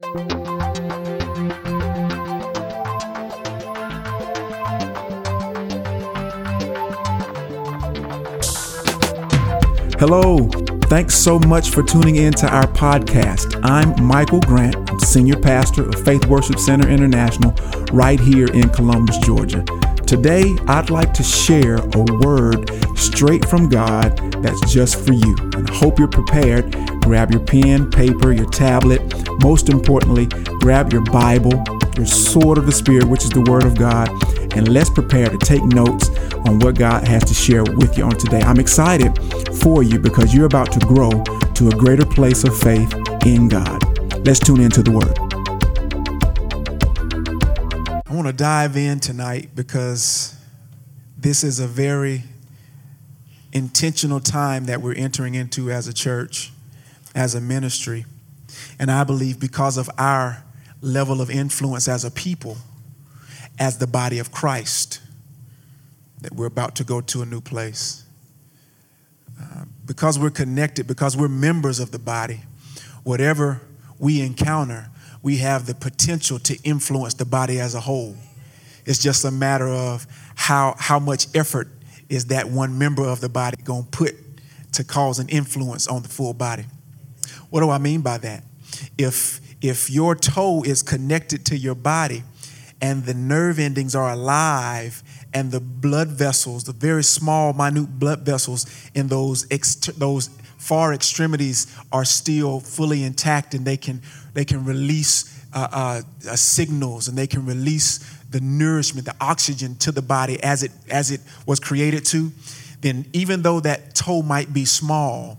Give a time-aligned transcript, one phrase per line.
[0.00, 0.14] Hello.
[10.84, 13.60] Thanks so much for tuning in to our podcast.
[13.64, 17.52] I'm Michael Grant, Senior Pastor of Faith Worship Center International,
[17.92, 19.64] right here in Columbus, Georgia.
[20.06, 25.36] Today, I'd like to share a word straight from God that's just for you.
[25.54, 26.72] And I hope you're prepared.
[27.02, 29.00] Grab your pen, paper, your tablet.
[29.42, 30.26] Most importantly,
[30.60, 31.62] grab your Bible,
[31.96, 34.08] your sword of the Spirit, which is the Word of God,
[34.56, 36.10] and let's prepare to take notes
[36.46, 38.40] on what God has to share with you on today.
[38.40, 39.16] I'm excited
[39.62, 41.10] for you because you're about to grow
[41.54, 42.92] to a greater place of faith
[43.26, 43.82] in God.
[44.26, 45.18] Let's tune into the Word.
[48.06, 50.36] I want to dive in tonight because
[51.16, 52.24] this is a very
[53.52, 56.52] intentional time that we're entering into as a church,
[57.14, 58.04] as a ministry.
[58.78, 60.44] And I believe because of our
[60.80, 62.58] level of influence as a people,
[63.58, 65.00] as the body of Christ,
[66.20, 68.04] that we're about to go to a new place.
[69.40, 72.40] Uh, because we're connected, because we're members of the body,
[73.04, 73.60] whatever
[73.98, 74.90] we encounter,
[75.22, 78.16] we have the potential to influence the body as a whole.
[78.84, 81.68] It's just a matter of how, how much effort
[82.08, 84.14] is that one member of the body going to put
[84.72, 86.64] to cause an influence on the full body.
[87.50, 88.44] What do I mean by that?
[88.96, 92.22] If, if your toe is connected to your body
[92.80, 95.02] and the nerve endings are alive
[95.34, 100.92] and the blood vessels, the very small, minute blood vessels in those, ex- those far
[100.92, 104.02] extremities are still fully intact and they can,
[104.34, 109.76] they can release uh, uh, uh, signals and they can release the nourishment, the oxygen
[109.76, 112.30] to the body as it, as it was created to,
[112.80, 115.38] then even though that toe might be small,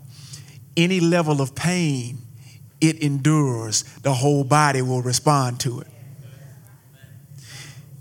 [0.76, 2.18] any level of pain
[2.80, 5.86] it endures, the whole body will respond to it.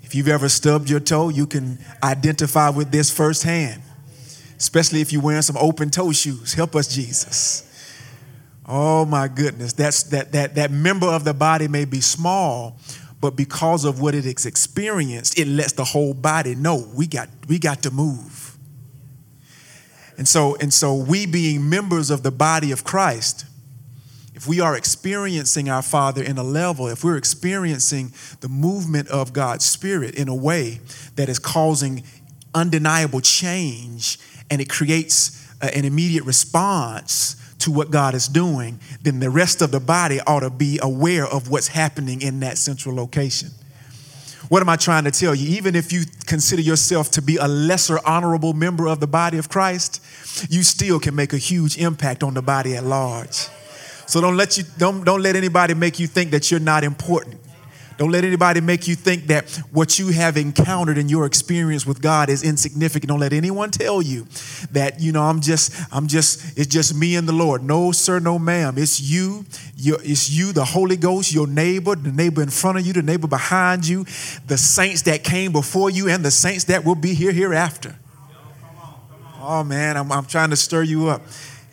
[0.03, 3.83] If you've ever stubbed your toe, you can identify with this firsthand,
[4.57, 6.53] especially if you're wearing some open toe shoes.
[6.53, 7.65] Help us, Jesus.
[8.65, 12.77] Oh my goodness, that's that that that member of the body may be small,
[13.21, 17.29] but because of what it has experienced, it lets the whole body know we got
[17.47, 18.57] we got to move.
[20.17, 23.45] And so and so we being members of the body of Christ,
[24.33, 29.33] if we are experiencing our Father in a level, if we're experiencing the movement of
[29.33, 30.79] God's Spirit in a way
[31.15, 32.03] that is causing
[32.55, 34.17] undeniable change
[34.49, 39.61] and it creates uh, an immediate response to what God is doing, then the rest
[39.61, 43.49] of the body ought to be aware of what's happening in that central location.
[44.49, 45.57] What am I trying to tell you?
[45.57, 49.47] Even if you consider yourself to be a lesser honorable member of the body of
[49.47, 50.01] Christ,
[50.49, 53.47] you still can make a huge impact on the body at large.
[54.07, 57.39] So don't let you don't don't let anybody make you think that you're not important.
[57.99, 62.01] Don't let anybody make you think that what you have encountered in your experience with
[62.01, 63.09] God is insignificant.
[63.09, 64.25] Don't let anyone tell you
[64.71, 67.61] that, you know, I'm just, I'm just, it's just me and the Lord.
[67.61, 68.77] No, sir, no, ma'am.
[68.77, 69.43] It's you,
[69.75, 73.01] your, it's you, the Holy Ghost, your neighbor, the neighbor in front of you, the
[73.01, 74.05] neighbor behind you,
[74.47, 77.99] the saints that came before you, and the saints that will be here hereafter.
[79.41, 81.23] Oh man, I'm, I'm trying to stir you up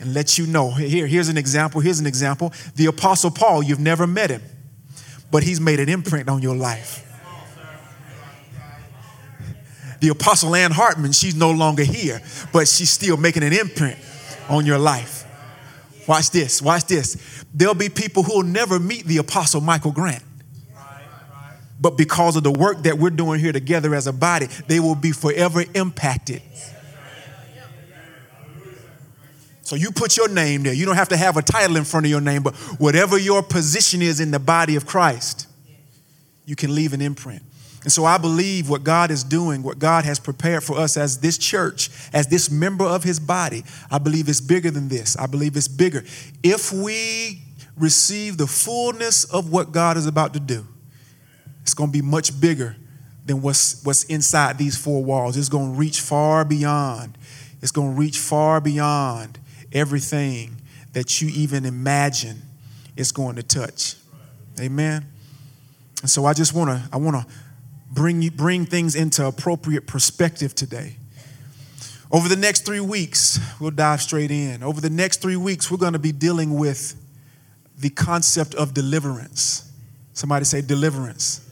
[0.00, 0.72] and let you know.
[0.72, 1.80] Here, here's an example.
[1.80, 2.52] Here's an example.
[2.74, 4.42] The Apostle Paul, you've never met him,
[5.30, 7.02] but he's made an imprint on your life.
[10.00, 12.20] The Apostle Ann Hartman, she's no longer here,
[12.52, 13.98] but she's still making an imprint
[14.48, 15.24] on your life.
[16.06, 17.44] Watch this, watch this.
[17.52, 20.22] There'll be people who will never meet the Apostle Michael Grant.
[21.80, 24.94] But because of the work that we're doing here together as a body, they will
[24.94, 26.42] be forever impacted.
[29.66, 30.72] So you put your name there.
[30.72, 33.42] You don't have to have a title in front of your name, but whatever your
[33.42, 35.48] position is in the body of Christ,
[36.44, 37.42] you can leave an imprint.
[37.82, 41.18] And so I believe what God is doing, what God has prepared for us as
[41.18, 45.16] this church, as this member of his body, I believe it's bigger than this.
[45.16, 46.04] I believe it's bigger.
[46.44, 47.42] If we
[47.76, 50.64] receive the fullness of what God is about to do,
[51.62, 52.76] it's going to be much bigger
[53.24, 55.36] than what's, what's inside these four walls.
[55.36, 57.18] It's going to reach far beyond.
[57.62, 59.40] It's going to reach far beyond
[59.72, 60.60] everything
[60.92, 62.42] that you even imagine
[62.96, 63.96] is going to touch.
[64.60, 65.06] Amen.
[66.00, 67.26] And so I just want to I want to
[67.90, 70.96] bring you bring things into appropriate perspective today.
[72.10, 74.62] Over the next 3 weeks, we'll dive straight in.
[74.62, 76.94] Over the next 3 weeks, we're going to be dealing with
[77.78, 79.70] the concept of deliverance.
[80.12, 81.46] Somebody say deliverance.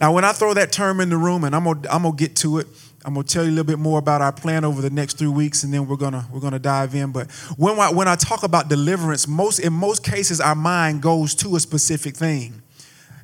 [0.00, 2.36] Now, when I throw that term in the room, and I'm gonna, I'm gonna get
[2.36, 2.68] to it,
[3.04, 5.28] I'm gonna tell you a little bit more about our plan over the next three
[5.28, 7.12] weeks, and then we're gonna we're gonna dive in.
[7.12, 11.34] But when I, when I talk about deliverance, most in most cases our mind goes
[11.36, 12.60] to a specific thing.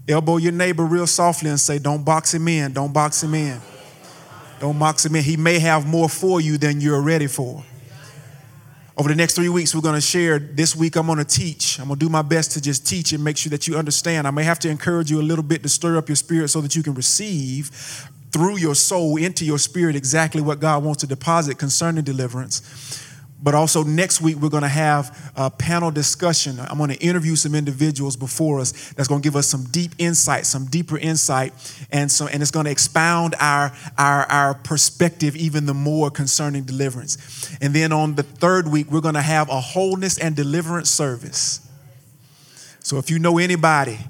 [0.08, 2.72] Elbow your neighbor real softly and say, "Don't box him in.
[2.72, 3.60] Don't box him in.
[4.60, 5.24] Don't box him in.
[5.24, 7.64] He may have more for you than you're ready for."
[8.96, 10.38] Over the next three weeks, we're going to share.
[10.38, 11.80] This week, I'm going to teach.
[11.80, 14.28] I'm going to do my best to just teach and make sure that you understand.
[14.28, 16.60] I may have to encourage you a little bit to stir up your spirit so
[16.60, 21.06] that you can receive through your soul into your spirit exactly what God wants to
[21.06, 23.00] deposit concerning deliverance.
[23.40, 26.58] But also next week, we're going to have a panel discussion.
[26.58, 29.92] I'm going to interview some individuals before us that's going to give us some deep
[29.98, 31.52] insight, some deeper insight,
[31.92, 36.64] and so and it's going to expound our, our, our perspective even the more concerning
[36.64, 37.56] deliverance.
[37.60, 41.60] And then on the third week, we're going to have a wholeness and deliverance service.
[42.80, 44.00] So if you know anybody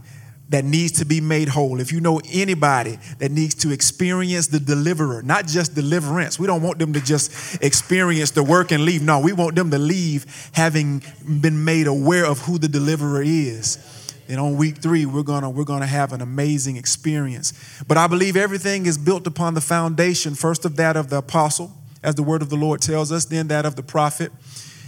[0.55, 4.61] that needs to be made whole, if you know anybody that needs to experience the
[4.61, 9.03] deliverer, not just deliverance, we don't want them to just experience the work and leave.
[9.03, 11.03] No, we want them to leave having
[11.41, 14.15] been made aware of who the deliverer is.
[14.29, 17.53] And on week three, we're gonna we're gonna have an amazing experience.
[17.89, 21.73] But I believe everything is built upon the foundation, first of that of the apostle,
[22.01, 24.31] as the word of the Lord tells us, then that of the prophet,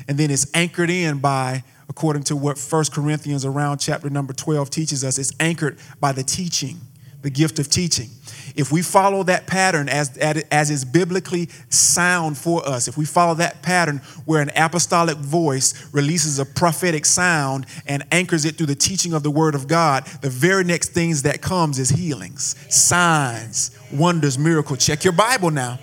[0.07, 1.65] and then it's anchored in by
[1.97, 6.23] according to what 1 Corinthians around chapter number 12 teaches us, it's anchored by the
[6.23, 6.79] teaching,
[7.23, 8.11] the gift of teaching.
[8.55, 13.33] If we follow that pattern as, as is biblically sound for us, if we follow
[13.37, 18.75] that pattern where an apostolic voice releases a prophetic sound and anchors it through the
[18.75, 23.71] teaching of the word of God, the very next things that comes is healings, signs,
[23.91, 24.77] wonders, miracle.
[24.77, 25.79] Check your Bible now.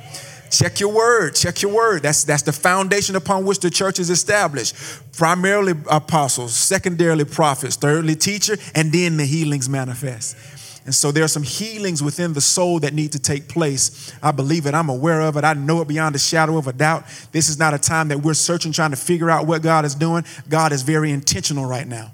[0.53, 1.33] Check your word.
[1.33, 2.03] Check your word.
[2.03, 4.75] That's, that's the foundation upon which the church is established.
[5.13, 10.37] Primarily apostles, secondarily prophets, thirdly teacher, and then the healings manifest.
[10.85, 14.13] And so there are some healings within the soul that need to take place.
[14.21, 14.75] I believe it.
[14.75, 15.43] I'm aware of it.
[15.43, 17.05] I know it beyond a shadow of a doubt.
[17.31, 19.95] This is not a time that we're searching, trying to figure out what God is
[19.95, 20.23] doing.
[20.49, 22.11] God is very intentional right now.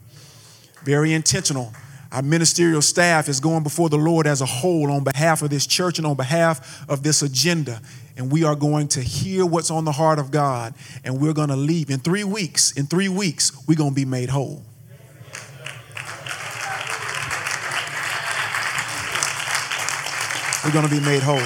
[0.85, 1.73] Very intentional.
[2.13, 5.67] Our ministerial staff is going before the Lord as a whole on behalf of this
[5.67, 7.81] church and on behalf of this agenda
[8.19, 10.73] and we are going to hear what's on the heart of God,
[11.05, 11.89] and we're going to leave.
[11.89, 14.61] In three weeks, in three weeks, we're going to be made whole.
[20.65, 21.37] We're going to be made whole.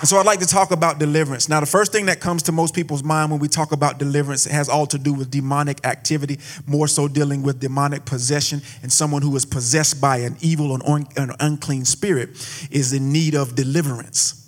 [0.00, 1.48] And so I'd like to talk about deliverance.
[1.48, 4.46] Now, the first thing that comes to most people's mind when we talk about deliverance
[4.46, 9.22] has all to do with demonic activity, more so dealing with demonic possession, and someone
[9.22, 10.82] who is possessed by an evil and
[11.16, 12.30] un- unclean spirit
[12.72, 14.39] is in need of deliverance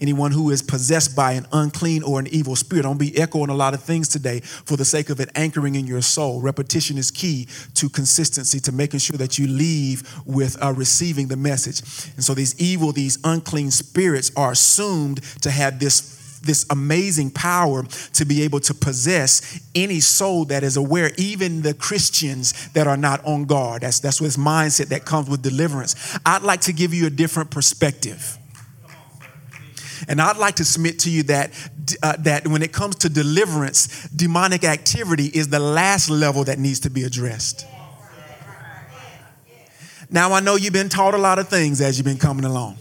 [0.00, 2.84] anyone who is possessed by an unclean or an evil spirit.
[2.84, 5.86] I'll be echoing a lot of things today for the sake of it anchoring in
[5.86, 6.40] your soul.
[6.40, 11.36] Repetition is key to consistency, to making sure that you leave with uh, receiving the
[11.36, 11.80] message.
[12.14, 17.82] And so these evil, these unclean spirits are assumed to have this this amazing power
[18.12, 22.96] to be able to possess any soul that is aware, even the Christians that are
[22.96, 23.82] not on guard.
[23.82, 26.18] That's, that's this mindset that comes with deliverance.
[26.24, 28.37] I'd like to give you a different perspective.
[30.06, 31.50] And I'd like to submit to you that,
[32.02, 36.80] uh, that when it comes to deliverance, demonic activity is the last level that needs
[36.80, 37.66] to be addressed.
[40.10, 42.78] Now, I know you've been taught a lot of things as you've been coming along.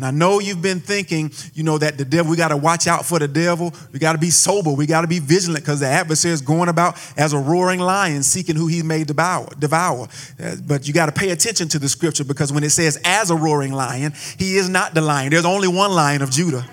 [0.00, 2.86] And I know you've been thinking, you know, that the devil, we got to watch
[2.86, 3.74] out for the devil.
[3.92, 4.70] We got to be sober.
[4.70, 8.22] We got to be vigilant because the adversary is going about as a roaring lion
[8.22, 9.50] seeking who he may devour.
[9.58, 10.08] devour.
[10.42, 13.30] Uh, but you got to pay attention to the scripture because when it says as
[13.30, 15.28] a roaring lion, he is not the lion.
[15.32, 16.66] There's only one lion of Judah.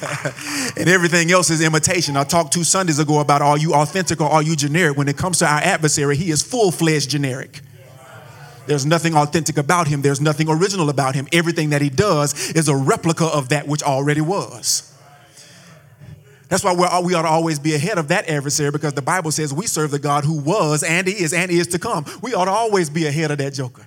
[0.76, 2.16] and everything else is imitation.
[2.16, 4.96] I talked two Sundays ago about are you authentic or are you generic?
[4.96, 7.60] When it comes to our adversary, he is full fledged generic.
[8.68, 10.02] There's nothing authentic about him.
[10.02, 11.26] There's nothing original about him.
[11.32, 14.94] Everything that he does is a replica of that which already was.
[16.48, 19.52] That's why we ought to always be ahead of that adversary because the Bible says
[19.52, 22.06] we serve the God who was and is and is to come.
[22.22, 23.86] We ought to always be ahead of that joker.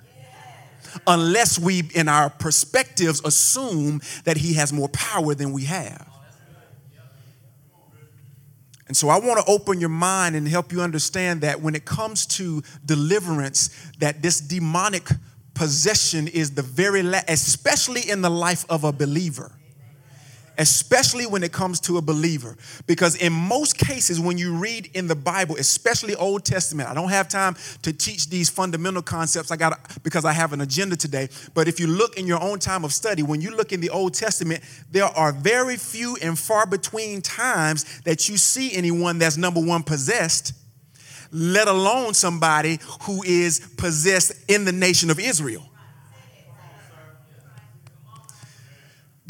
[1.06, 6.11] Unless we, in our perspectives, assume that he has more power than we have.
[8.92, 11.86] And so I want to open your mind and help you understand that when it
[11.86, 13.70] comes to deliverance,
[14.00, 15.08] that this demonic
[15.54, 19.50] possession is the very last, especially in the life of a believer
[20.62, 22.56] especially when it comes to a believer.
[22.86, 27.10] Because in most cases, when you read in the Bible, especially Old Testament, I don't
[27.10, 29.50] have time to teach these fundamental concepts.
[29.50, 31.28] I got because I have an agenda today.
[31.52, 33.90] But if you look in your own time of study, when you look in the
[33.90, 39.36] Old Testament, there are very few and far between times that you see anyone that's
[39.36, 40.52] number one possessed,
[41.32, 45.71] let alone somebody who is possessed in the nation of Israel.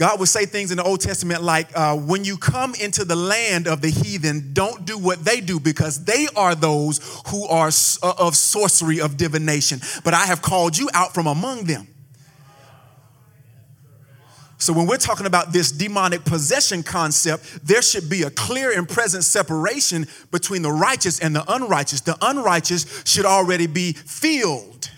[0.03, 3.15] God would say things in the Old Testament like, uh, when you come into the
[3.15, 7.69] land of the heathen, don't do what they do because they are those who are
[8.03, 9.81] uh, of sorcery, of divination.
[10.03, 11.87] But I have called you out from among them.
[14.59, 18.89] So, when we're talking about this demonic possession concept, there should be a clear and
[18.89, 22.01] present separation between the righteous and the unrighteous.
[22.01, 24.91] The unrighteous should already be filled,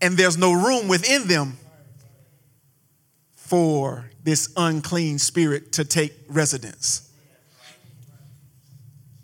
[0.00, 1.58] and there's no room within them
[3.48, 7.10] for this unclean spirit to take residence.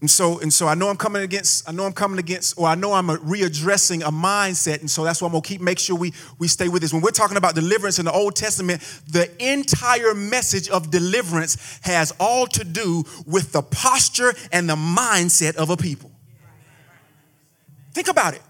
[0.00, 2.66] And so, and so I know I'm coming against, I know I'm coming against, or
[2.66, 4.80] I know I'm readdressing a mindset.
[4.80, 6.92] And so that's why I'm gonna keep make sure we, we stay with this.
[6.92, 12.12] When we're talking about deliverance in the Old Testament, the entire message of deliverance has
[12.18, 16.10] all to do with the posture and the mindset of a people.
[17.92, 18.42] Think about it.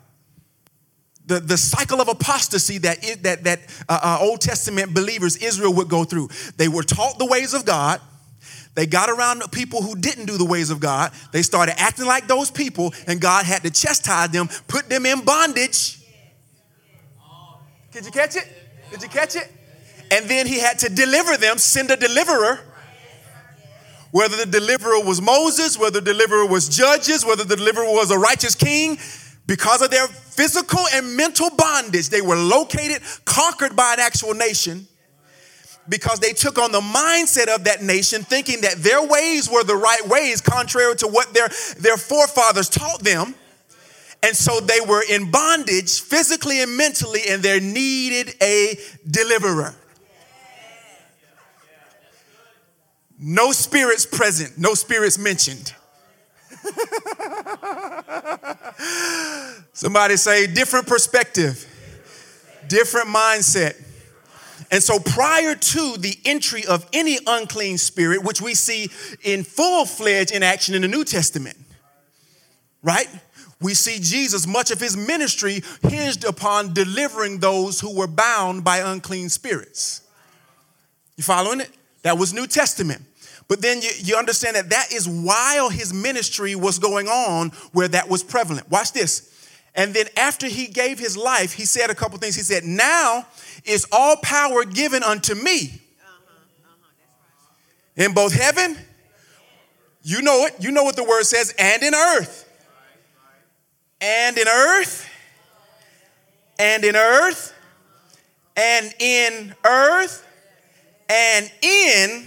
[1.27, 5.73] The, the cycle of apostasy that, it, that, that uh, uh, Old Testament believers, Israel,
[5.75, 6.29] would go through.
[6.59, 8.01] They were taught the ways of God
[8.75, 11.13] they got around people who didn't do the ways of God.
[11.33, 15.25] They started acting like those people, and God had to chastise them, put them in
[15.25, 16.01] bondage.
[17.93, 18.49] Did you catch it?
[18.91, 19.51] Did you catch it?
[20.11, 22.61] And then he had to deliver them, send a deliverer.
[24.11, 28.19] Whether the deliverer was Moses, whether the deliverer was judges, whether the deliverer was a
[28.19, 28.99] righteous king,
[29.47, 34.87] because of their physical and mental bondage, they were located, conquered by an actual nation
[35.89, 39.77] because they took on the mindset of that nation, thinking that their ways were the
[39.77, 41.49] right ways, contrary to what their,
[41.79, 43.35] their forefathers taught them.
[44.23, 49.75] And so they were in bondage physically and mentally, and they needed a deliverer.
[53.19, 55.75] No spirits present, no spirits mentioned.
[59.73, 61.67] Somebody say, different perspective,
[62.69, 63.81] different mindset.
[64.71, 68.89] And so, prior to the entry of any unclean spirit, which we see
[69.23, 71.57] in full fledged in action in the New Testament,
[72.83, 73.09] right?
[73.61, 78.79] We see Jesus, much of his ministry hinged upon delivering those who were bound by
[78.79, 80.03] unclean spirits.
[81.17, 81.71] You following it?
[82.03, 83.03] That was New Testament.
[83.49, 87.89] But then you, you understand that that is while his ministry was going on where
[87.89, 88.71] that was prevalent.
[88.71, 89.31] Watch this.
[89.75, 92.37] And then after he gave his life, he said a couple things.
[92.37, 93.27] He said, Now
[93.65, 95.81] is all power given unto me
[97.97, 98.77] in both heaven,
[100.03, 102.43] you know it, you know what the word says, and in earth.
[104.01, 105.09] And in earth,
[106.59, 107.55] and in earth,
[108.57, 110.27] and in earth,
[111.09, 112.27] and in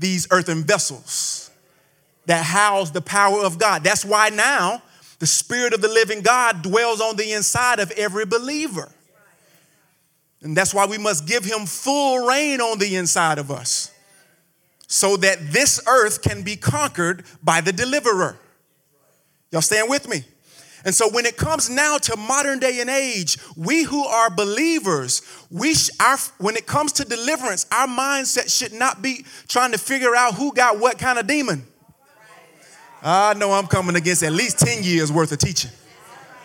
[0.00, 1.50] these earthen vessels
[2.26, 3.84] that house the power of God.
[3.84, 4.82] That's why now
[5.18, 8.90] the Spirit of the living God dwells on the inside of every believer.
[10.42, 13.92] And that's why we must give him full reign on the inside of us
[14.86, 18.38] so that this earth can be conquered by the deliverer.
[19.52, 20.24] Y'all stand with me?
[20.84, 25.22] And so when it comes now to modern day and age, we who are believers,
[25.50, 29.78] we sh- our, when it comes to deliverance, our mindset should not be trying to
[29.78, 31.64] figure out who got what kind of demon.
[33.02, 35.70] I know I'm coming against at least 10 years worth of teaching.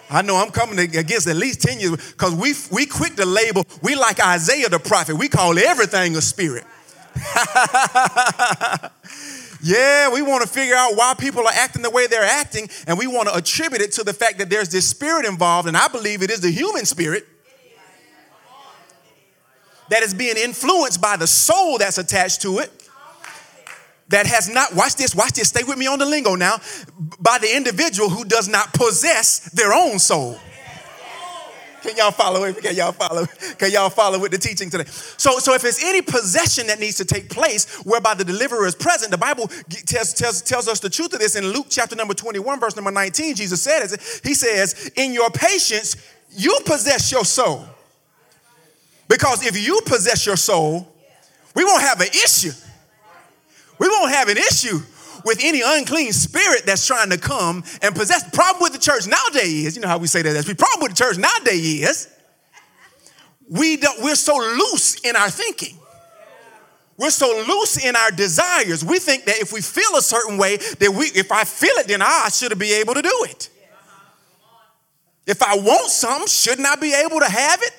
[0.10, 3.66] I know I'm coming against at least 10 years because we, we quick to label,
[3.82, 6.64] we like Isaiah the prophet, we call everything a spirit.
[9.66, 13.00] yeah, we want to figure out why people are acting the way they're acting, and
[13.00, 15.88] we want to attribute it to the fact that there's this spirit involved, and I
[15.88, 17.26] believe it is the human spirit
[19.90, 22.72] that is being influenced by the soul that's attached to it
[24.10, 26.58] that has not, watch this, watch this, stay with me on the lingo now,
[27.20, 30.38] by the individual who does not possess their own soul.
[31.86, 32.58] Can y'all follow it?
[32.62, 33.26] Can y'all follow?
[33.60, 34.86] Can y'all follow with the teaching today?
[34.88, 38.74] So, so if it's any possession that needs to take place whereby the deliverer is
[38.74, 39.48] present, the Bible
[39.86, 42.90] tells, tells, tells us the truth of this in Luke chapter number 21, verse number
[42.90, 43.36] 19.
[43.36, 43.84] Jesus said,
[44.24, 45.96] He says, In your patience,
[46.32, 47.64] you possess your soul.
[49.08, 50.92] Because if you possess your soul,
[51.56, 52.52] we won't have an issue
[53.80, 54.80] we won't have an issue
[55.26, 58.24] with any unclean spirit that's trying to come and possess.
[58.24, 60.56] The problem with the church nowadays is, you know how we say that, that's the
[60.56, 62.08] problem with the church nowadays is
[63.50, 65.78] we don't, we're so loose in our thinking.
[66.98, 68.86] We're so loose in our desires.
[68.86, 71.88] We think that if we feel a certain way, that we, if I feel it,
[71.88, 73.50] then I should be able to do it.
[75.28, 77.74] If I want something, shouldn't I be able to have it?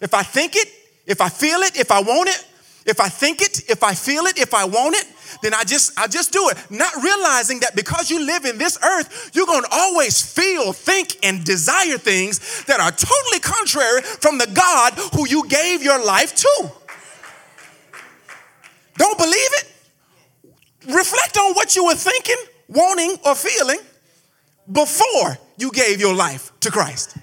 [0.00, 0.68] If I think it,
[1.06, 2.46] if I feel it, if I want it,
[2.86, 5.06] if I think it, if I feel it, if I want it,
[5.42, 8.78] then I just I just do it, not realizing that because you live in this
[8.82, 14.38] earth, you're going to always feel, think and desire things that are totally contrary from
[14.38, 16.70] the God who you gave your life to.
[18.96, 19.72] Don't believe it?
[20.86, 22.36] Reflect on what you were thinking,
[22.68, 23.78] wanting or feeling
[24.70, 27.16] before you gave your life to Christ.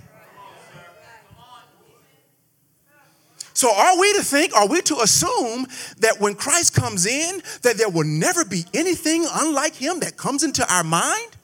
[3.59, 7.75] So are we to think, are we to assume that when Christ comes in, that
[7.77, 11.35] there will never be anything unlike him that comes into our mind?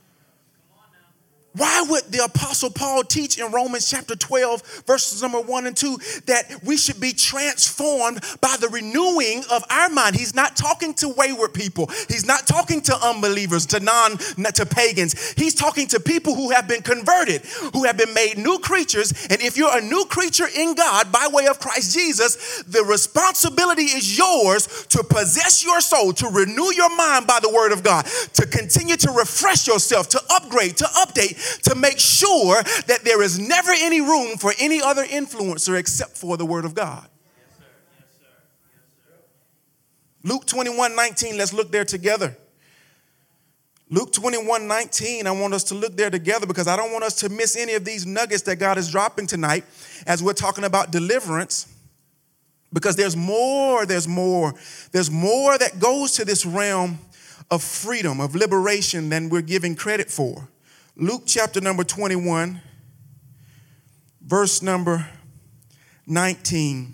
[1.55, 5.97] Why would the Apostle Paul teach in Romans chapter 12, verses number one and two,
[6.25, 10.15] that we should be transformed by the renewing of our mind?
[10.15, 11.89] He's not talking to wayward people.
[12.09, 15.33] He's not talking to unbelievers, to non, to pagans.
[15.33, 19.13] He's talking to people who have been converted, who have been made new creatures.
[19.29, 23.83] And if you're a new creature in God by way of Christ Jesus, the responsibility
[23.83, 28.05] is yours to possess your soul, to renew your mind by the word of God,
[28.33, 33.39] to continue to refresh yourself, to upgrade, to update to make sure that there is
[33.39, 37.07] never any room for any other influencer except for the Word of God.
[40.23, 42.35] Luke 21 19, let's look there together.
[43.91, 47.15] Luke 21 19, I want us to look there together because I don't want us
[47.17, 49.63] to miss any of these nuggets that God is dropping tonight
[50.07, 51.71] as we're talking about deliverance.
[52.73, 54.53] Because there's more, there's more,
[54.91, 56.97] there's more that goes to this realm
[57.51, 60.49] of freedom, of liberation than we're giving credit for.
[60.97, 62.61] Luke chapter number 21,
[64.21, 65.05] verse number
[66.07, 66.93] 19.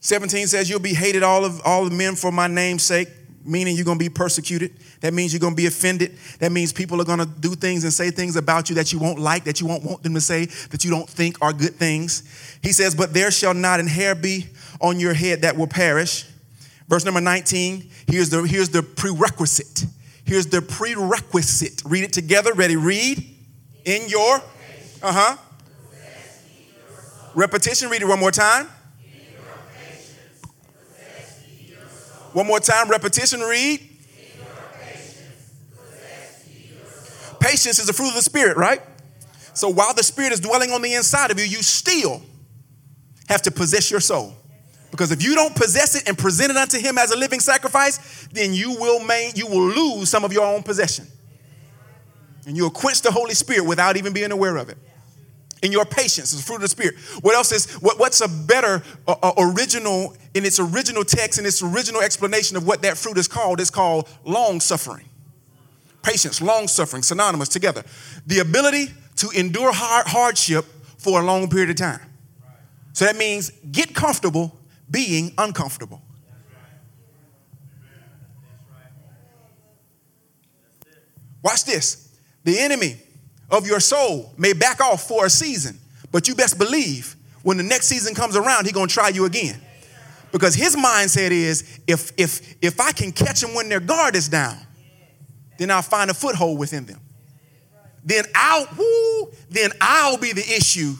[0.00, 3.08] 17 says, You'll be hated all of all of men for my name's sake,
[3.44, 4.72] meaning you're gonna be persecuted.
[5.00, 6.18] That means you're gonna be offended.
[6.40, 9.20] That means people are gonna do things and say things about you that you won't
[9.20, 12.24] like, that you won't want them to say, that you don't think are good things.
[12.64, 14.48] He says, But there shall not an hair be
[14.80, 16.26] on your head that will perish.
[16.88, 19.86] Verse number 19, here's the, here's the prerequisite.
[20.24, 21.82] Here's the prerequisite.
[21.84, 22.52] Read it together.
[22.52, 22.76] Ready?
[22.76, 23.36] Read.
[23.84, 24.36] In your.
[25.02, 25.36] Uh huh.
[27.34, 27.88] Repetition.
[27.90, 28.68] Read it one more time.
[32.32, 32.88] One more time.
[32.88, 33.40] Repetition.
[33.40, 33.88] Read.
[37.40, 38.80] Patience is the fruit of the Spirit, right?
[39.52, 42.22] So while the Spirit is dwelling on the inside of you, you still
[43.28, 44.36] have to possess your soul.
[44.92, 48.28] Because if you don't possess it and present it unto him as a living sacrifice,
[48.30, 51.06] then you will main, you will lose some of your own possession.
[52.46, 54.76] And you'll quench the Holy Spirit without even being aware of it.
[55.62, 56.96] In your patience is fruit of the Spirit.
[57.22, 61.62] What else is, what, what's a better uh, original, in its original text, in its
[61.62, 65.08] original explanation of what that fruit is called, it's called long suffering.
[66.02, 67.82] Patience, long suffering, synonymous together.
[68.26, 70.66] The ability to endure hard, hardship
[70.98, 72.00] for a long period of time.
[72.92, 74.58] So that means get comfortable
[74.92, 76.00] being uncomfortable.
[81.42, 82.16] Watch this.
[82.44, 82.96] The enemy
[83.50, 85.78] of your soul may back off for a season,
[86.12, 89.60] but you best believe when the next season comes around, he's gonna try you again.
[90.30, 94.28] Because his mindset is if if if I can catch them when their guard is
[94.28, 94.56] down,
[95.58, 97.00] then I'll find a foothold within them.
[98.04, 100.94] Then I'll woo, then I'll be the issue,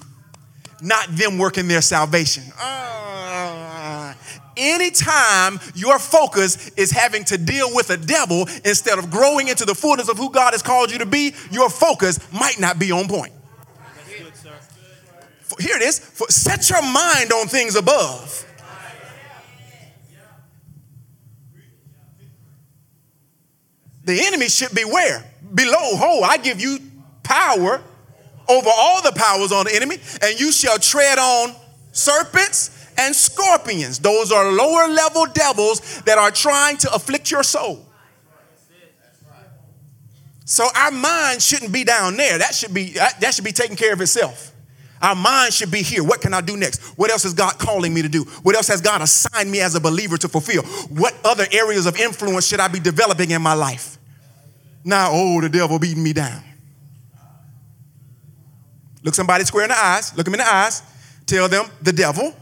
[0.81, 2.45] not them working their salvation.
[2.61, 3.32] Uh,
[4.57, 9.75] anytime your focus is having to deal with a devil instead of growing into the
[9.75, 13.09] fullness of who God has called you to be, your focus might not be on
[13.09, 13.33] point.
[15.59, 15.97] Here it is.
[16.29, 18.47] Set your mind on things above.
[24.05, 25.25] The enemy should be where?
[25.55, 25.97] Below.
[25.97, 26.79] Ho, I give you
[27.23, 27.81] power
[28.49, 31.55] over all the powers on the enemy, and you shall tread on
[31.93, 33.99] serpents and scorpions.
[33.99, 37.87] Those are lower level devils that are trying to afflict your soul.
[40.45, 42.39] So our mind shouldn't be down there.
[42.39, 44.53] That should be that should be taking care of itself.
[45.01, 46.05] Our mind should be here.
[46.05, 46.81] What can I do next?
[46.97, 48.23] What else is God calling me to do?
[48.43, 50.63] What else has God assigned me as a believer to fulfill?
[50.91, 53.99] What other areas of influence should I be developing in my life?
[54.85, 56.43] Now, oh, the devil beating me down.
[59.03, 60.17] Look somebody square in the eyes.
[60.17, 60.83] Look them in the eyes.
[61.27, 62.35] Tell them the devil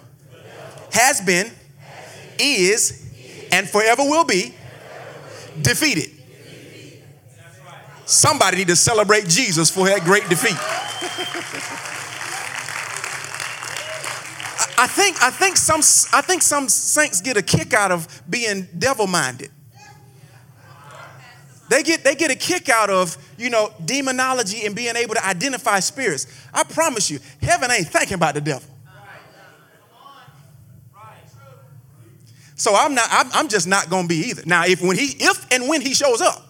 [0.92, 1.50] has been,
[2.38, 4.54] is, and forever will be
[5.60, 6.10] defeated.
[8.06, 10.56] Somebody need to celebrate Jesus for that great defeat.
[14.82, 15.80] I think, I think some
[16.12, 19.50] I think some saints get a kick out of being devil-minded.
[21.68, 25.24] They get, they get a kick out of, you know, demonology and being able to
[25.24, 26.26] identify spirits.
[26.52, 28.68] I promise you, heaven ain't thinking about the devil.
[32.60, 34.42] So I'm not, I'm, just not gonna be either.
[34.44, 36.42] Now, if when he, if and when he shows up,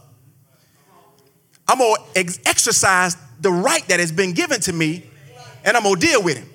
[1.68, 5.04] I'm gonna ex- exercise the right that has been given to me,
[5.64, 6.48] and I'm gonna deal with him.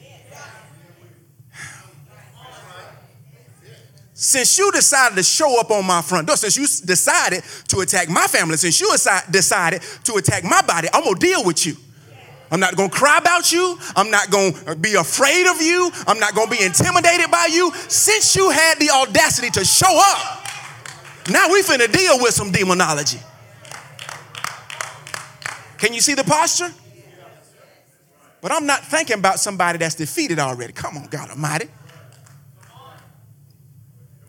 [4.13, 8.09] Since you decided to show up on my front door, since you decided to attack
[8.09, 8.91] my family, since you
[9.31, 11.77] decided to attack my body, I'm gonna deal with you.
[12.51, 13.77] I'm not gonna cry about you.
[13.95, 15.91] I'm not gonna be afraid of you.
[16.07, 17.73] I'm not gonna be intimidated by you.
[17.87, 20.47] Since you had the audacity to show up,
[21.29, 23.19] now we finna deal with some demonology.
[25.77, 26.71] Can you see the posture?
[28.41, 30.71] But I'm not thinking about somebody that's defeated already.
[30.71, 31.67] Come on, God Almighty.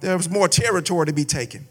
[0.00, 1.66] There's more territory to be taken.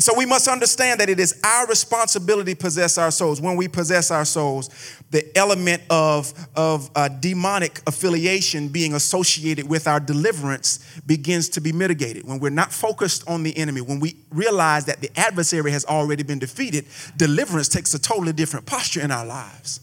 [0.00, 3.38] And so we must understand that it is our responsibility to possess our souls.
[3.38, 4.70] When we possess our souls,
[5.10, 11.70] the element of, of uh, demonic affiliation being associated with our deliverance begins to be
[11.70, 12.26] mitigated.
[12.26, 16.22] When we're not focused on the enemy, when we realize that the adversary has already
[16.22, 16.86] been defeated,
[17.18, 19.80] deliverance takes a totally different posture in our lives.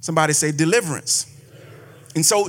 [0.00, 1.26] Somebody say, deliverance.
[2.18, 2.48] And so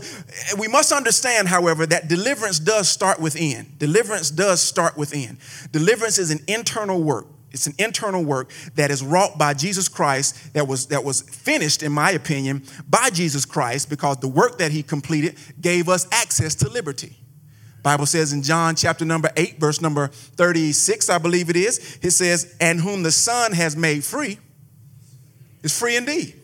[0.58, 3.68] we must understand, however, that deliverance does start within.
[3.78, 5.38] Deliverance does start within.
[5.72, 7.28] Deliverance is an internal work.
[7.52, 11.84] It's an internal work that is wrought by Jesus Christ, that was, that was finished,
[11.84, 16.56] in my opinion, by Jesus Christ, because the work that he completed gave us access
[16.56, 17.16] to liberty.
[17.84, 22.12] Bible says in John chapter number 8, verse number 36, I believe it is, it
[22.12, 24.40] says, And whom the Son has made free
[25.62, 26.39] is free indeed.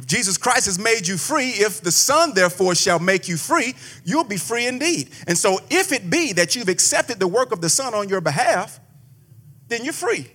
[0.00, 3.74] If Jesus Christ has made you free, if the Son therefore shall make you free,
[4.02, 5.10] you'll be free indeed.
[5.28, 8.22] And so, if it be that you've accepted the work of the Son on your
[8.22, 8.80] behalf,
[9.68, 10.32] then you're free.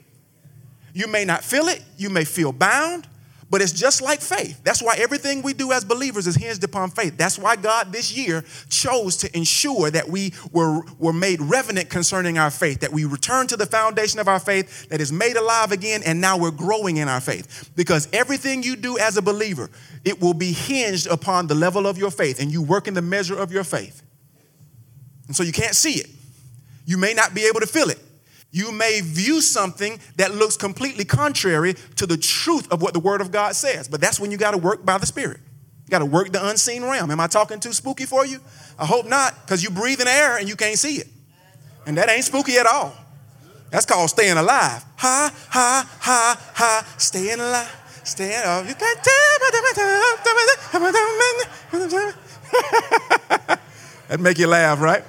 [0.93, 3.07] You may not feel it, you may feel bound,
[3.49, 4.59] but it's just like faith.
[4.63, 7.15] That's why everything we do as believers is hinged upon faith.
[7.17, 12.37] That's why God this year chose to ensure that we were, were made revenant concerning
[12.37, 15.71] our faith, that we return to the foundation of our faith that is made alive
[15.71, 17.71] again, and now we're growing in our faith.
[17.75, 19.69] Because everything you do as a believer,
[20.03, 23.01] it will be hinged upon the level of your faith, and you work in the
[23.01, 24.01] measure of your faith.
[25.27, 26.09] And so you can't see it.
[26.85, 27.99] You may not be able to feel it
[28.51, 33.21] you may view something that looks completely contrary to the truth of what the Word
[33.21, 33.87] of God says.
[33.87, 35.39] But that's when you got to work by the Spirit.
[35.85, 37.11] You got to work the unseen realm.
[37.11, 38.39] Am I talking too spooky for you?
[38.79, 41.07] I hope not, because you breathe in air and you can't see it.
[41.85, 42.93] And that ain't spooky at all.
[43.69, 44.83] That's called staying alive.
[44.97, 48.01] Ha, ha, ha, ha, staying alive.
[48.03, 48.69] Staying alive.
[48.69, 49.15] You can't tell.
[54.07, 55.03] That'd make you laugh, right?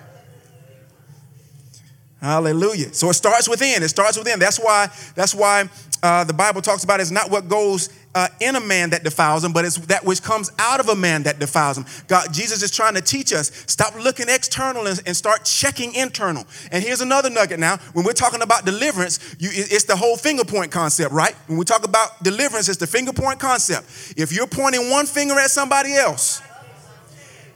[2.21, 2.95] Hallelujah.
[2.95, 3.83] So it starts within.
[3.83, 4.39] It starts within.
[4.39, 5.69] That's why, that's why
[6.03, 9.45] uh, the Bible talks about it's not what goes uh, in a man that defiles
[9.45, 11.85] him, but it's that which comes out of a man that defiles him.
[12.09, 16.45] God, Jesus is trying to teach us stop looking external and, and start checking internal.
[16.73, 17.77] And here's another nugget now.
[17.93, 21.35] When we're talking about deliverance, you, it's the whole finger point concept, right?
[21.47, 24.15] When we talk about deliverance, it's the finger point concept.
[24.17, 26.41] If you're pointing one finger at somebody else,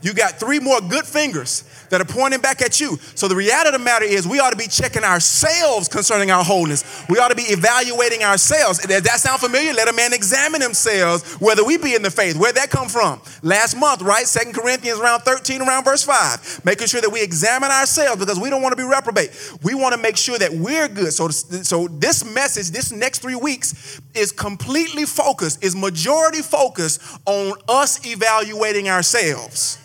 [0.03, 2.97] you got three more good fingers that are pointing back at you.
[3.15, 6.43] So the reality of the matter is we ought to be checking ourselves concerning our
[6.43, 7.05] wholeness.
[7.09, 8.79] We ought to be evaluating ourselves.
[8.79, 9.75] Does that sound familiar?
[9.75, 12.37] Let a man examine themselves whether we be in the faith.
[12.37, 13.21] Where'd that come from?
[13.43, 14.27] Last month, right?
[14.27, 16.65] Second Corinthians around 13, around verse 5.
[16.65, 19.31] Making sure that we examine ourselves because we don't want to be reprobate.
[19.63, 21.13] We want to make sure that we're good.
[21.13, 27.55] So, so this message, this next three weeks, is completely focused, is majority focused on
[27.69, 29.79] us evaluating ourselves.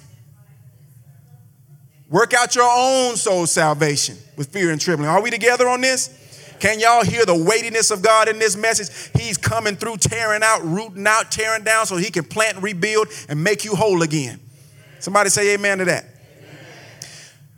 [2.10, 5.10] Work out your own soul salvation with fear and trembling.
[5.10, 6.22] Are we together on this?
[6.60, 9.12] Can y'all hear the weightiness of God in this message?
[9.20, 13.44] He's coming through, tearing out, rooting out, tearing down so he can plant, rebuild, and
[13.44, 14.40] make you whole again.
[15.00, 16.06] Somebody say amen to that.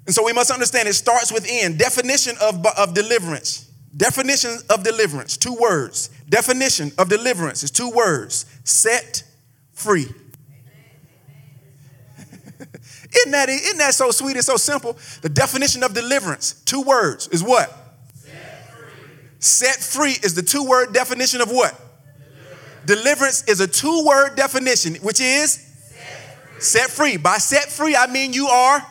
[0.05, 1.77] And so we must understand it starts within.
[1.77, 3.69] Definition of, of deliverance.
[3.95, 6.10] Definition of deliverance, two words.
[6.29, 9.23] Definition of deliverance is two words set
[9.73, 10.07] free.
[13.15, 14.98] Isn't that, isn't that so sweet and so simple?
[15.22, 17.70] The definition of deliverance, two words, is what?
[18.13, 18.32] Set
[18.70, 21.74] free, Set free is the two word definition of what?
[22.86, 26.00] Deliverance, Deliverance is a two word definition, which is set
[26.50, 26.62] free.
[26.62, 27.17] set free.
[27.17, 28.86] By set free, I mean you are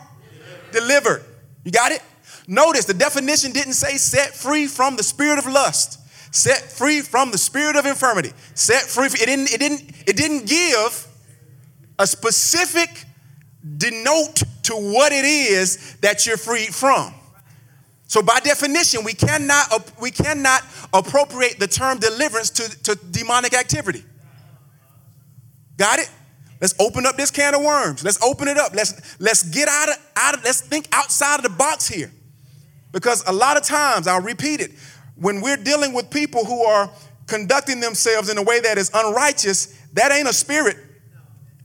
[0.72, 0.72] delivered.
[0.72, 1.24] delivered.
[1.64, 2.02] You got it?
[2.48, 5.98] Notice the definition didn't say set free from the spirit of lust,
[6.34, 9.06] set free from the spirit of infirmity, set free.
[9.06, 9.52] It didn't.
[9.52, 9.82] It didn't.
[10.06, 11.06] It didn't give
[11.98, 13.04] a specific
[13.78, 17.12] denote to what it is that you're freed from.
[18.08, 24.04] So by definition, we cannot, we cannot appropriate the term deliverance to, to demonic activity.
[25.76, 26.10] Got it?
[26.60, 28.04] Let's open up this can of worms.
[28.04, 28.74] Let's open it up.
[28.74, 32.10] Let's, let's get out of, out of, let's think outside of the box here.
[32.92, 34.70] Because a lot of times, I'll repeat it,
[35.16, 36.90] when we're dealing with people who are
[37.26, 40.76] conducting themselves in a way that is unrighteous, that ain't a spirit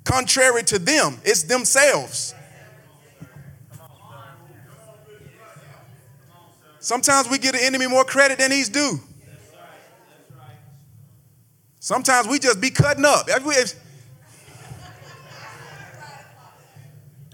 [0.04, 2.34] contrary to them, it's themselves.
[6.80, 9.00] Sometimes we give the enemy more credit than he's due.
[11.80, 13.28] Sometimes we just be cutting up.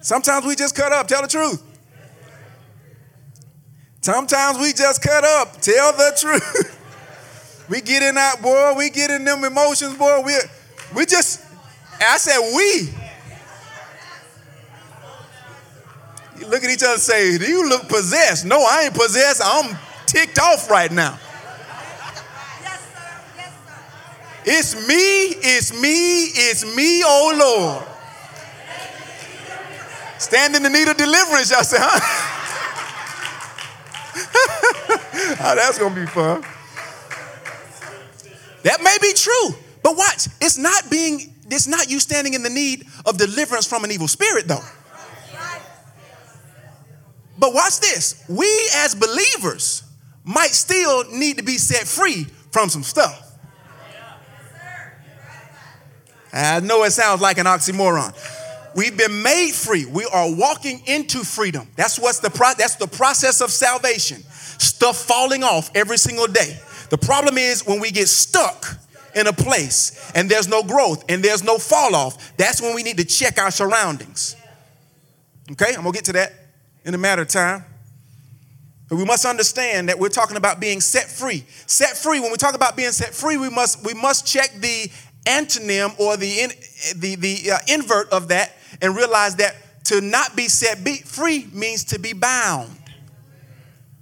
[0.02, 1.64] Sometimes we just cut up, tell the truth.
[4.02, 7.68] Sometimes we just cut up, tell the truth.
[7.70, 10.22] we get in that, boy, we get in them emotions, boy.
[10.26, 10.34] We,
[10.96, 11.44] we just,
[12.02, 12.90] I said we.
[16.40, 18.46] You look at each other and say, Do you look possessed?
[18.46, 19.42] No, I ain't possessed.
[19.44, 21.20] I'm ticked off right now.
[24.50, 24.96] It's me,
[25.44, 27.84] it's me, it's me, oh Lord.
[30.20, 32.00] Stand in the need of deliverance, y'all say, huh?
[35.42, 36.46] oh, that's gonna be fun.
[38.64, 39.50] That may be true,
[39.84, 43.84] but watch, it's not being, it's not you standing in the need of deliverance from
[43.84, 44.64] an evil spirit, though.
[47.40, 48.24] But watch this.
[48.28, 49.84] We as believers
[50.24, 53.24] might still need to be set free from some stuff.
[56.34, 58.14] I know it sounds like an oxymoron.
[58.76, 59.86] We've been made free.
[59.86, 61.68] We are walking into freedom.
[61.76, 64.22] That's what's the pro- that's the process of salvation.
[64.60, 66.60] Stuff falling off every single day.
[66.90, 68.78] The problem is when we get stuck
[69.18, 72.84] in a place and there's no growth and there's no fall off, that's when we
[72.84, 74.36] need to check our surroundings.
[75.52, 76.34] Okay, I'm gonna get to that
[76.86, 77.66] in a matter of time.
[78.90, 81.44] But we must understand that we're talking about being set free.
[81.66, 84.90] Set free, when we talk about being set free, we must, we must check the
[85.26, 86.52] antonym or the, in,
[86.96, 91.48] the, the uh, invert of that and realize that to not be set be free
[91.52, 92.77] means to be bound.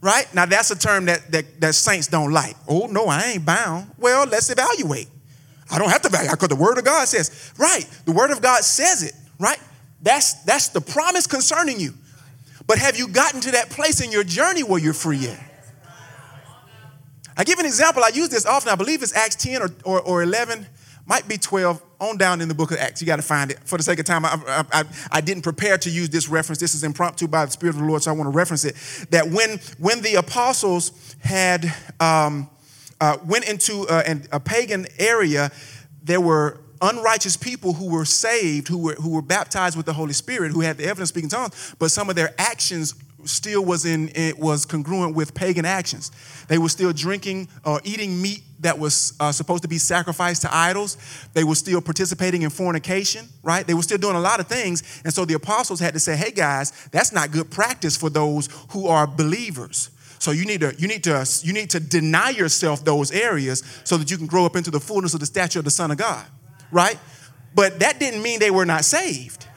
[0.05, 0.31] Right?
[0.35, 2.55] Now, that's a term that, that, that saints don't like.
[2.67, 3.89] Oh, no, I ain't bound.
[3.97, 5.07] Well, let's evaluate.
[5.71, 8.39] I don't have to evaluate because the Word of God says, right, the Word of
[8.39, 9.57] God says it, right?
[10.03, 11.95] That's, that's the promise concerning you.
[12.67, 15.39] But have you gotten to that place in your journey where you're free yet?
[17.35, 18.03] I give an example.
[18.03, 18.71] I use this often.
[18.71, 20.67] I believe it's Acts 10 or, or, or 11,
[21.05, 23.01] might be 12, on down in the book of Acts.
[23.01, 23.59] You got to find it.
[23.63, 26.59] For the sake of time, I, I, I, didn't prepare to use this reference.
[26.59, 28.75] This is impromptu by the Spirit of the Lord, so I want to reference it.
[29.11, 32.49] That when, when the apostles had um,
[32.99, 35.51] uh, went into a, uh, a pagan area,
[36.03, 40.13] there were unrighteous people who were saved, who were, who were baptized with the Holy
[40.13, 44.09] Spirit, who had the evidence speaking tongues, but some of their actions still was in
[44.13, 46.11] it was congruent with pagan actions.
[46.47, 50.55] They were still drinking or eating meat that was uh, supposed to be sacrificed to
[50.55, 50.97] idols.
[51.33, 53.65] They were still participating in fornication, right?
[53.65, 55.01] They were still doing a lot of things.
[55.03, 58.47] And so the apostles had to say, hey guys, that's not good practice for those
[58.69, 59.89] who are believers.
[60.19, 63.97] So you need to you need to you need to deny yourself those areas so
[63.97, 65.97] that you can grow up into the fullness of the stature of the Son of
[65.97, 66.25] God
[66.71, 66.99] right?
[67.53, 69.47] But that didn't mean they were not saved.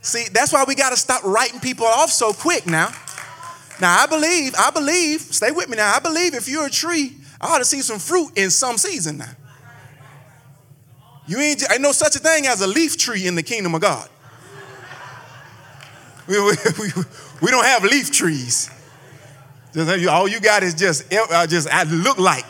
[0.00, 2.90] See, that's why we got to stop writing people off so quick now.
[3.80, 5.94] Now, I believe, I believe, stay with me now.
[5.94, 9.18] I believe if you're a tree, I ought to see some fruit in some season
[9.18, 9.30] now.
[11.26, 13.80] You ain't, ain't no such a thing as a leaf tree in the kingdom of
[13.80, 14.08] God.
[16.28, 16.88] We, we, we,
[17.42, 18.70] we don't have leaf trees.
[20.08, 22.44] all you got is just, uh, just I look like.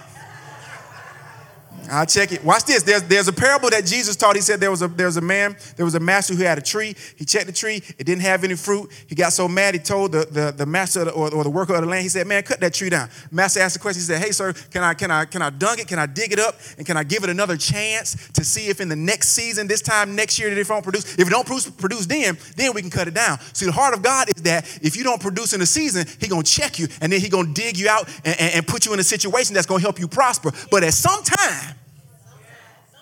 [1.93, 2.43] I'll check it.
[2.43, 2.83] Watch this.
[2.85, 4.35] There's, there's a parable that Jesus taught.
[4.35, 6.57] He said there was a there was a man, there was a master who had
[6.57, 6.97] a tree.
[7.17, 7.83] He checked the tree.
[7.99, 8.91] It didn't have any fruit.
[9.09, 9.75] He got so mad.
[9.75, 12.03] He told the, the, the master or, or the worker of the land.
[12.03, 14.01] He said, "Man, cut that tree down." Master asked the question.
[14.01, 15.89] He said, "Hey, sir, can I can I can I dunk it?
[15.89, 16.59] Can I dig it up?
[16.79, 19.83] And can I give it another chance to see if in the next season, this
[19.83, 21.19] time next year, that it don't produce?
[21.19, 23.93] If it don't produce, produce then, then we can cut it down." See, the heart
[23.93, 26.89] of God is that if you don't produce in the season, He gonna check you,
[27.03, 29.53] and then He gonna dig you out and, and, and put you in a situation
[29.53, 30.53] that's gonna help you prosper.
[30.71, 31.77] But at some time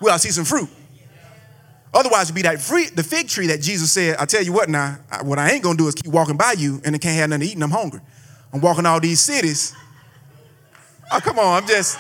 [0.01, 0.69] we ought to see some fruit.
[1.93, 4.69] Otherwise, it'd be that free, the fig tree that Jesus said, I tell you what
[4.69, 7.31] now, what I ain't gonna do is keep walking by you and I can't have
[7.31, 8.01] nothing to eat and I'm hungry.
[8.53, 9.75] I'm walking all these cities.
[11.13, 11.99] Oh, come on, I'm just,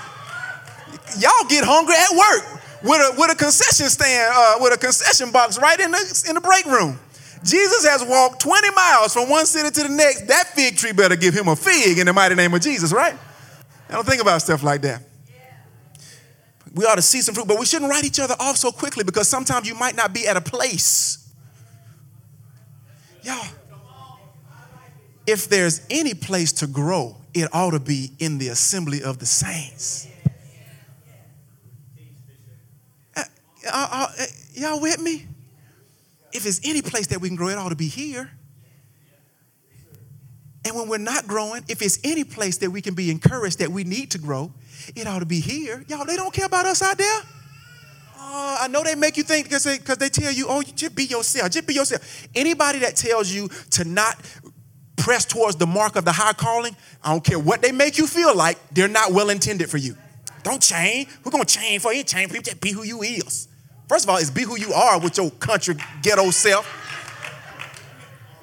[1.18, 5.32] y'all get hungry at work with a, with a concession stand, uh, with a concession
[5.32, 6.98] box right in the, in the break room.
[7.42, 10.28] Jesus has walked 20 miles from one city to the next.
[10.28, 13.14] That fig tree better give him a fig in the mighty name of Jesus, right?
[13.88, 15.02] I don't think about stuff like that
[16.74, 19.04] we ought to see some fruit, but we shouldn't write each other off so quickly
[19.04, 21.32] because sometimes you might not be at a place.
[23.22, 23.46] Y'all,
[25.26, 29.26] if there's any place to grow, it ought to be in the assembly of the
[29.26, 30.08] saints.
[33.16, 33.22] Uh,
[33.70, 35.26] uh, uh, y'all with me?
[36.32, 38.30] If there's any place that we can grow, it ought to be here.
[40.64, 43.70] And when we're not growing, if it's any place that we can be encouraged that
[43.70, 44.52] we need to grow,
[44.94, 45.84] it ought to be here.
[45.88, 47.20] Y'all, they don't care about us out there.
[48.16, 51.04] Uh, I know they make you think because they, they tell you, oh, just be
[51.04, 52.28] yourself, just be yourself.
[52.34, 54.16] Anybody that tells you to not
[54.96, 58.06] press towards the mark of the high calling, I don't care what they make you
[58.06, 59.96] feel like, they're not well intended for you.
[60.42, 61.08] Don't change.
[61.24, 62.02] We're going to change for you.
[62.02, 62.40] Change you.
[62.40, 63.48] Just be who you is.
[63.88, 66.66] First of all, it's be who you are with your country ghetto self.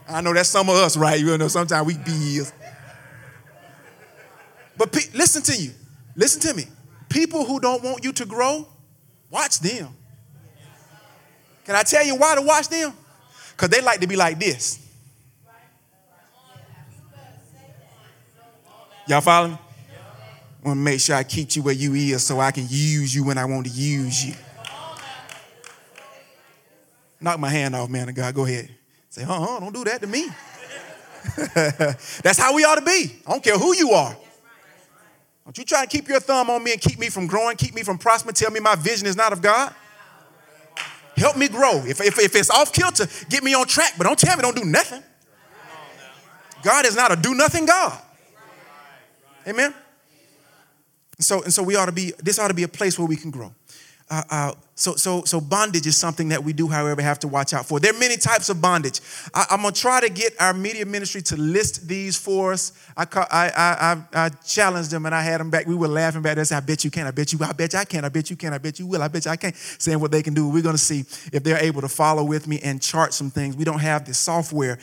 [0.09, 1.19] I know that's some of us, right?
[1.19, 2.11] You know, sometimes we be.
[2.11, 2.53] is.
[4.77, 5.71] But pe- listen to you.
[6.17, 6.65] Listen to me.
[7.07, 8.67] People who don't want you to grow,
[9.29, 9.89] watch them.
[11.63, 12.91] Can I tell you why to watch them?
[13.51, 14.83] Because they like to be like this.
[19.07, 19.57] Y'all follow me?
[20.63, 23.15] I want to make sure I keep you where you is so I can use
[23.15, 24.33] you when I want to use you.
[27.21, 28.33] Knock my hand off, man of God.
[28.33, 28.69] Go ahead.
[29.09, 30.27] Say, uh-uh, don't do that to me.
[32.21, 33.15] That's how we ought to be.
[33.25, 34.15] I don't care who you are.
[35.47, 37.73] Don't you try to keep your thumb on me and keep me from growing, keep
[37.73, 39.73] me from prospering, tell me my vision is not of God.
[41.15, 41.77] Help me grow.
[41.85, 44.57] If, if, if it's off kilter, get me on track, but don't tell me don't
[44.57, 45.01] do nothing.
[46.63, 47.97] God is not a do nothing God.
[49.47, 49.73] Amen.
[51.17, 53.07] And so, and so we ought to be, this ought to be a place where
[53.07, 53.55] we can grow.
[54.09, 57.51] Uh, uh, so, so, so bondage is something that we do, however, have to watch
[57.51, 57.79] out for.
[57.79, 59.01] There are many types of bondage.
[59.33, 62.73] I, am gonna try to get our media ministry to list these for us.
[62.95, 65.65] I, I, I, I, challenged them and I had them back.
[65.65, 66.35] We were laughing back.
[66.35, 67.07] They said, "I bet you can.
[67.07, 67.39] I bet you.
[67.41, 68.05] I bet you I can.
[68.05, 68.53] I bet you can.
[68.53, 69.01] I bet you will.
[69.01, 70.47] I bet you I can." Saying what they can do.
[70.47, 70.99] We're gonna see
[71.33, 73.57] if they're able to follow with me and chart some things.
[73.57, 74.77] We don't have the software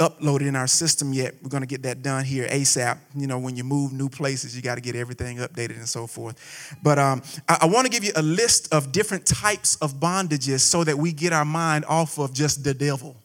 [0.00, 1.34] uploaded in our system yet.
[1.42, 2.98] We're going to get that done here ASAP.
[3.14, 6.06] You know, when you move new places, you got to get everything updated and so
[6.06, 6.76] forth.
[6.82, 10.60] But um, I, I want to give you a list of different types of bondages
[10.60, 13.16] so that we get our mind off of just the devil.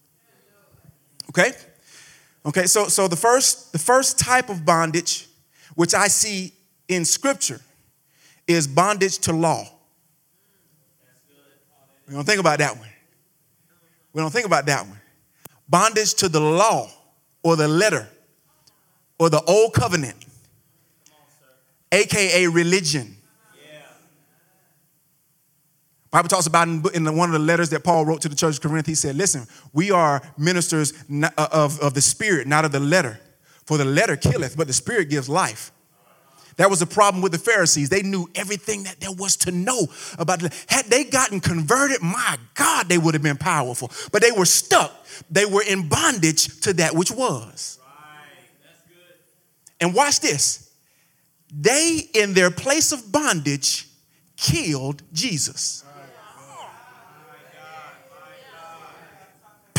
[1.30, 1.51] Okay?
[2.45, 5.28] Okay, so, so the, first, the first type of bondage,
[5.75, 6.54] which I see
[6.88, 7.60] in Scripture,
[8.47, 9.67] is bondage to law.
[12.08, 12.89] We don't think about that one.
[14.13, 14.99] We don't think about that one
[15.67, 16.89] bondage to the law
[17.43, 18.08] or the letter
[19.19, 20.15] or the old covenant,
[21.91, 23.17] aka religion.
[26.15, 28.56] Bible talks about in, in one of the letters that Paul wrote to the church
[28.56, 32.71] of Corinth, he said, Listen, we are ministers uh, of, of the spirit, not of
[32.71, 33.19] the letter.
[33.65, 35.73] For the letter killeth, but the spirit gives life.
[36.56, 37.89] That was the problem with the Pharisees.
[37.89, 40.41] They knew everything that there was to know about.
[40.69, 43.91] Had they gotten converted, my God, they would have been powerful.
[44.13, 44.93] But they were stuck.
[45.30, 47.78] They were in bondage to that which was.
[49.82, 50.71] And watch this.
[51.54, 53.89] They, in their place of bondage,
[54.38, 55.85] killed Jesus.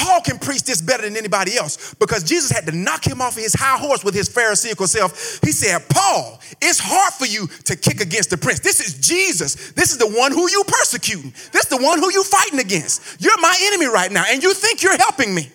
[0.06, 3.36] Paul can preach this better than anybody else because Jesus had to knock him off
[3.36, 5.40] of his high horse with his Pharisaical self.
[5.42, 8.60] He said, Paul, it's hard for you to kick against the prince.
[8.60, 9.72] This is Jesus.
[9.72, 11.32] This is the one who you persecuting.
[11.50, 13.20] This is the one who you fighting against.
[13.20, 15.50] You're my enemy right now, and you think you're helping me.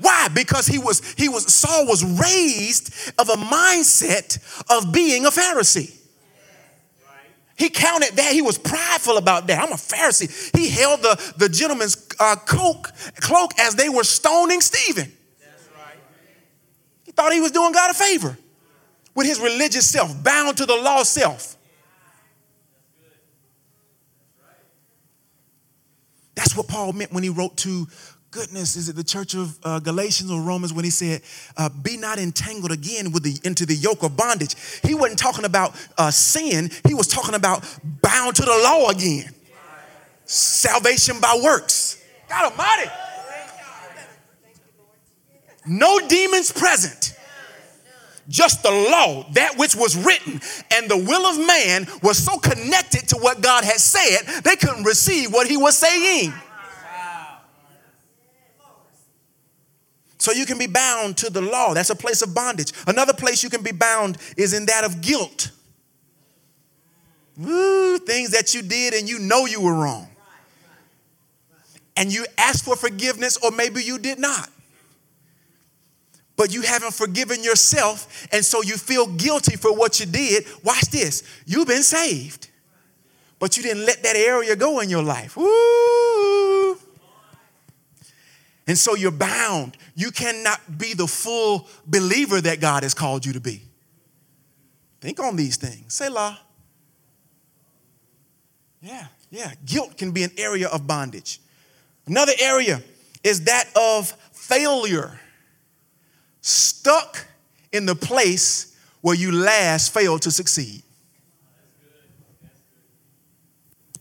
[0.00, 0.26] Why?
[0.34, 5.94] Because he was, he was, Saul was raised of a mindset of being a Pharisee.
[7.58, 8.32] He counted that.
[8.32, 9.60] He was prideful about that.
[9.60, 10.56] I'm a Pharisee.
[10.56, 15.12] He held the, the gentleman's uh, cloak, cloak as they were stoning Stephen.
[15.76, 15.96] Right.
[17.04, 18.36] He thought he was doing God a favor
[19.14, 21.56] with his religious self, bound to the law self.
[26.34, 27.88] That's what Paul meant when he wrote to
[28.30, 31.22] goodness, is it the church of uh, Galatians or Romans when he said,
[31.56, 34.54] uh, be not entangled again with the, into the yoke of bondage?
[34.84, 39.34] He wasn't talking about uh, sin, he was talking about bound to the law again.
[40.24, 41.87] Salvation by works.
[42.28, 42.90] God Almighty.
[45.66, 47.14] No demons present.
[48.28, 53.08] Just the law, that which was written, and the will of man was so connected
[53.08, 56.34] to what God had said, they couldn't receive what he was saying.
[60.18, 61.72] So you can be bound to the law.
[61.72, 62.72] That's a place of bondage.
[62.86, 65.50] Another place you can be bound is in that of guilt.
[67.40, 70.08] Ooh, things that you did and you know you were wrong.
[71.98, 74.48] And you asked for forgiveness, or maybe you did not.
[76.36, 80.46] But you haven't forgiven yourself, and so you feel guilty for what you did.
[80.62, 81.24] Watch this.
[81.44, 82.48] You've been saved,
[83.40, 85.36] but you didn't let that area go in your life.
[88.68, 89.76] And so you're bound.
[89.96, 93.62] You cannot be the full believer that God has called you to be.
[95.00, 95.94] Think on these things.
[95.94, 96.38] Selah.
[98.80, 99.54] Yeah, yeah.
[99.64, 101.40] Guilt can be an area of bondage.
[102.08, 102.82] Another area
[103.22, 105.20] is that of failure.
[106.40, 107.26] stuck
[107.72, 110.82] in the place where you last failed to succeed.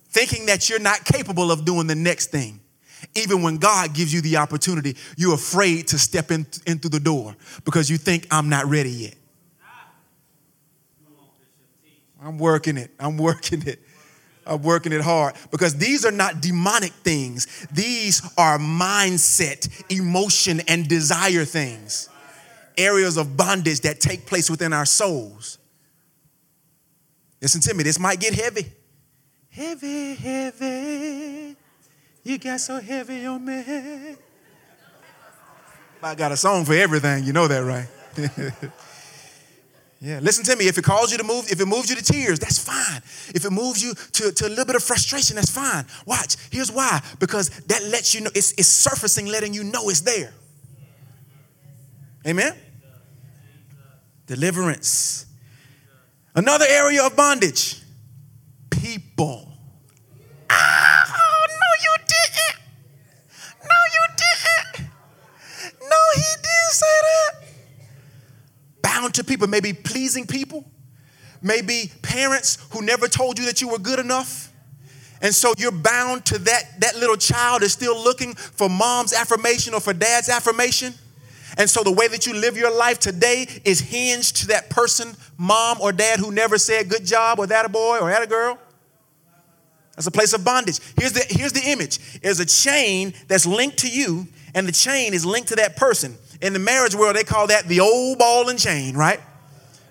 [0.10, 2.62] Thinking that you're not capable of doing the next thing.
[3.16, 7.00] Even when God gives you the opportunity, you're afraid to step in, in through the
[7.00, 7.36] door
[7.66, 9.16] because you think, I'm not ready yet.
[12.22, 12.92] I'm working it.
[13.00, 13.80] I'm working it.
[14.48, 17.68] I'm working it hard because these are not demonic things.
[17.72, 22.10] These are mindset, emotion, and desire things.
[22.78, 25.58] Areas of bondage that take place within our souls.
[27.42, 28.72] Listen to me, this might get heavy.
[29.50, 31.56] Heavy, heavy.
[32.24, 34.16] You got so heavy on me.
[36.04, 37.24] I got a song for everything.
[37.24, 37.88] You know that, right?
[40.00, 40.68] Yeah, listen to me.
[40.68, 43.02] If it calls you to move, if it moves you to tears, that's fine.
[43.34, 45.86] If it moves you to, to a little bit of frustration, that's fine.
[46.06, 46.36] Watch.
[46.52, 47.02] Here's why.
[47.20, 50.34] Because that lets you know, it's, it's surfacing, letting you know it's there.
[52.28, 52.54] Amen?
[54.28, 55.26] Deliverance.
[56.36, 57.82] Another area of bondage
[58.70, 59.57] people.
[68.98, 70.66] Bound to people, maybe pleasing people,
[71.42, 74.52] maybe parents who never told you that you were good enough.
[75.22, 79.74] And so you're bound to that, that little child is still looking for mom's affirmation
[79.74, 80.94] or for dad's affirmation.
[81.58, 85.16] And so the way that you live your life today is hinged to that person,
[85.38, 88.28] mom or dad, who never said good job or that a boy or that a
[88.28, 88.60] girl.
[89.96, 90.80] That's a place of bondage.
[91.00, 92.22] Here's the, here's the image.
[92.22, 96.18] There's a chain that's linked to you, and the chain is linked to that person.
[96.42, 99.20] In the marriage world, they call that the old ball and chain, right?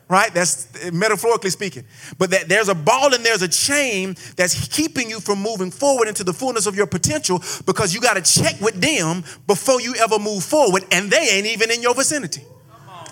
[0.09, 0.33] Right?
[0.33, 1.85] That's metaphorically speaking.
[2.17, 6.07] But that there's a ball and there's a chain that's keeping you from moving forward
[6.07, 9.95] into the fullness of your potential because you got to check with them before you
[9.97, 12.43] ever move forward, and they ain't even in your vicinity.
[12.89, 13.07] On,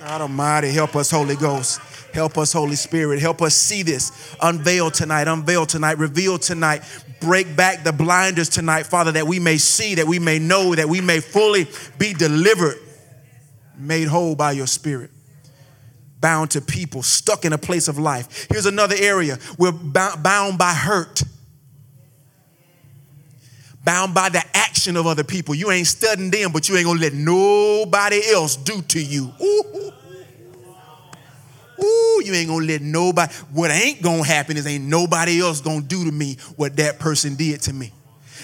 [0.00, 1.80] God Almighty, help us, Holy Ghost.
[2.14, 3.20] Help us, Holy Spirit.
[3.20, 4.36] Help us see this.
[4.40, 6.82] Unveil tonight, unveil tonight, reveal tonight.
[7.24, 10.88] Break back the blinders tonight, Father, that we may see, that we may know, that
[10.88, 11.66] we may fully
[11.98, 12.76] be delivered,
[13.78, 15.10] made whole by your Spirit.
[16.20, 18.46] Bound to people, stuck in a place of life.
[18.50, 21.22] Here's another area we're bound by hurt
[23.84, 25.54] bound by the action of other people.
[25.54, 29.32] You ain't studying them, but you ain't gonna let nobody else do to you.
[29.40, 29.92] Ooh.
[32.24, 36.04] You ain't gonna let nobody, what ain't gonna happen is ain't nobody else gonna do
[36.04, 37.92] to me what that person did to me.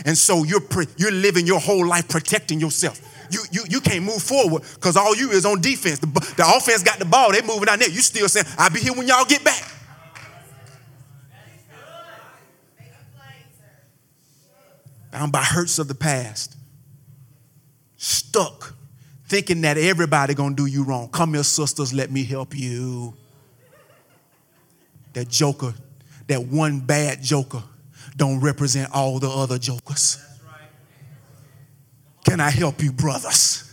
[0.05, 0.63] And so you're,
[0.97, 3.01] you're living your whole life protecting yourself.
[3.31, 5.99] You, you, you can't move forward because all you is on defense.
[5.99, 7.91] The, the offense got the ball, they moving out there.
[7.91, 9.63] You still saying, I'll be here when y'all get back.
[15.13, 16.57] Bound by hurts of the past.
[17.97, 18.75] Stuck
[19.31, 21.09] thinking that everybody gonna do you wrong.
[21.09, 23.15] Come here, sisters, let me help you.
[25.13, 25.75] That joker,
[26.29, 27.63] that one bad joker,
[28.17, 30.19] don't represent all the other jokers.
[32.25, 33.67] Can I help you, brothers?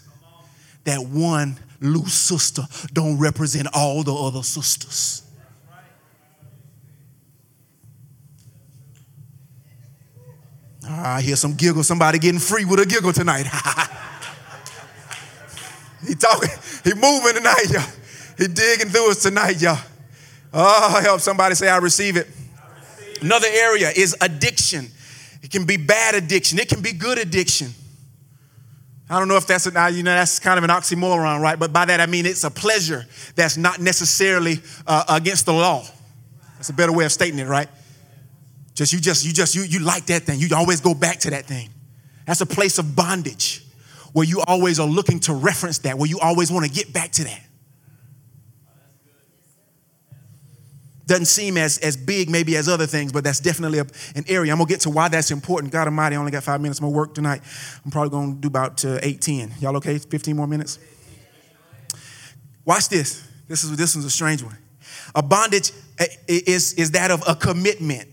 [0.86, 2.64] That one loose sister
[2.94, 5.24] don't represent all the other sisters.
[10.90, 13.46] Ah, I hear some giggle, somebody getting free with a giggle tonight.
[16.08, 16.50] he talking,
[16.86, 17.84] he moving tonight, y'all.
[18.38, 19.78] He digging through us tonight, y'all.
[20.60, 22.28] Oh, help somebody say, I receive it.
[23.22, 24.88] Another area is addiction.
[25.44, 27.68] It can be bad addiction, it can be good addiction.
[29.10, 31.58] I don't know if that's a, you know that's kind of an oxymoron, right?
[31.58, 33.06] But by that I mean it's a pleasure
[33.36, 34.56] that's not necessarily
[34.86, 35.86] uh, against the law.
[36.56, 37.70] That's a better way of stating it, right?
[38.74, 40.40] Just you just you just you you like that thing.
[40.40, 41.70] You always go back to that thing.
[42.26, 43.64] That's a place of bondage
[44.12, 47.12] where you always are looking to reference that, where you always want to get back
[47.12, 47.47] to that.
[51.08, 53.86] Doesn't seem as, as big maybe as other things, but that's definitely a,
[54.16, 54.52] an area.
[54.52, 55.72] I'm gonna get to why that's important.
[55.72, 57.42] God Almighty, I only got five minutes more work tonight.
[57.86, 59.54] I'm probably gonna do about uh, 8, 10.
[59.62, 59.98] Y'all okay?
[60.00, 60.80] 15 more minutes?
[62.66, 63.26] Watch this.
[63.48, 64.58] This is this one's a strange one.
[65.16, 68.10] A bondage eh, is, is that of a commitment.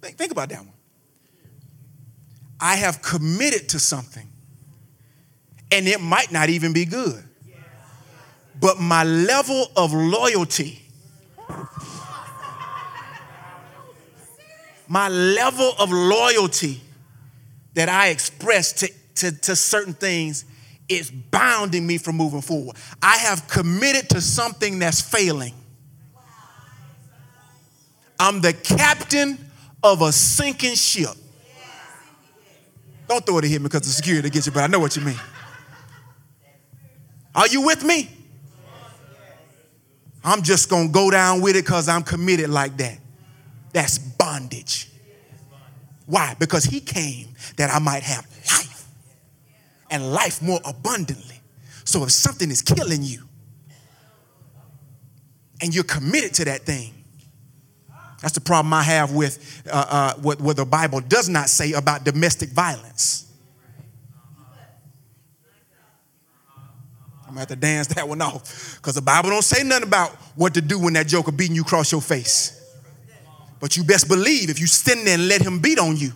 [0.00, 0.72] Think, think about that one.
[2.58, 4.26] I have committed to something,
[5.70, 7.23] and it might not even be good
[8.60, 10.82] but my level of loyalty,
[14.88, 16.80] my level of loyalty
[17.74, 20.44] that I express to, to, to certain things
[20.88, 22.76] is bounding me from moving forward.
[23.02, 25.54] I have committed to something that's failing.
[28.18, 29.38] I'm the captain
[29.82, 31.10] of a sinking ship.
[33.08, 35.02] Don't throw it at him because the security gets you, but I know what you
[35.02, 35.18] mean.
[37.34, 38.08] Are you with me?
[40.24, 42.98] I'm just going to go down with it because I'm committed like that.
[43.72, 44.90] That's bondage.
[46.06, 46.34] Why?
[46.38, 48.88] Because he came that I might have life
[49.90, 51.40] and life more abundantly.
[51.84, 53.28] So if something is killing you
[55.60, 56.92] and you're committed to that thing,
[58.20, 61.72] that's the problem I have with uh, uh, what, what the Bible does not say
[61.72, 63.23] about domestic violence.
[67.34, 70.10] I'm gonna have to dance that one off because the Bible don't say nothing about
[70.36, 72.60] what to do when that joker beating you across your face.
[73.58, 76.12] But you best believe if you stand there and let him beat on you,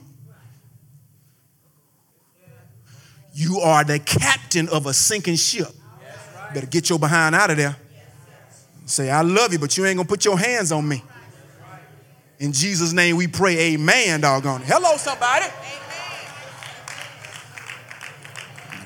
[3.35, 5.67] you are the captain of a sinking ship.
[6.55, 7.75] Better get your behind out of there.
[8.87, 11.03] Say, I love you, but you ain't gonna put your hands on me.
[12.39, 14.63] In Jesus' name we pray, amen, doggone.
[14.65, 15.47] Hello, somebody.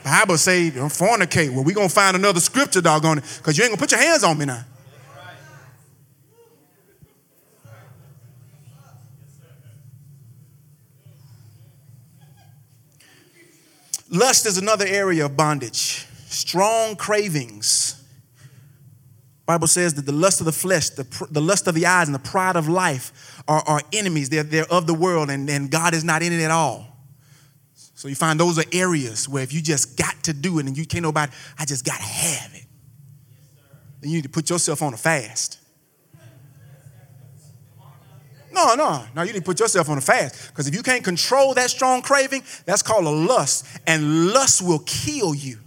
[0.05, 1.53] Bible say, don't fornicate.
[1.53, 4.25] Well, we gonna find another scripture, doggone it, because you ain't gonna put your hands
[4.25, 4.65] on me now.
[14.11, 16.07] Lust is another area of bondage.
[16.27, 17.99] Strong cravings.
[19.47, 22.15] Bible says that the lust of the flesh, the, the lust of the eyes, and
[22.15, 24.29] the pride of life are, are enemies.
[24.29, 26.92] They're, they're of the world, and, and God is not in it at all.
[28.03, 30.77] So you find those are areas where if you just got to do it and
[30.77, 32.65] you can't nobody, I just got to have it.
[34.01, 35.61] Then you need to put yourself on a fast.
[38.51, 40.49] No, no, no, you need to put yourself on a fast.
[40.49, 43.69] Because if you can't control that strong craving, that's called a lust.
[43.87, 45.61] And lust will kill you.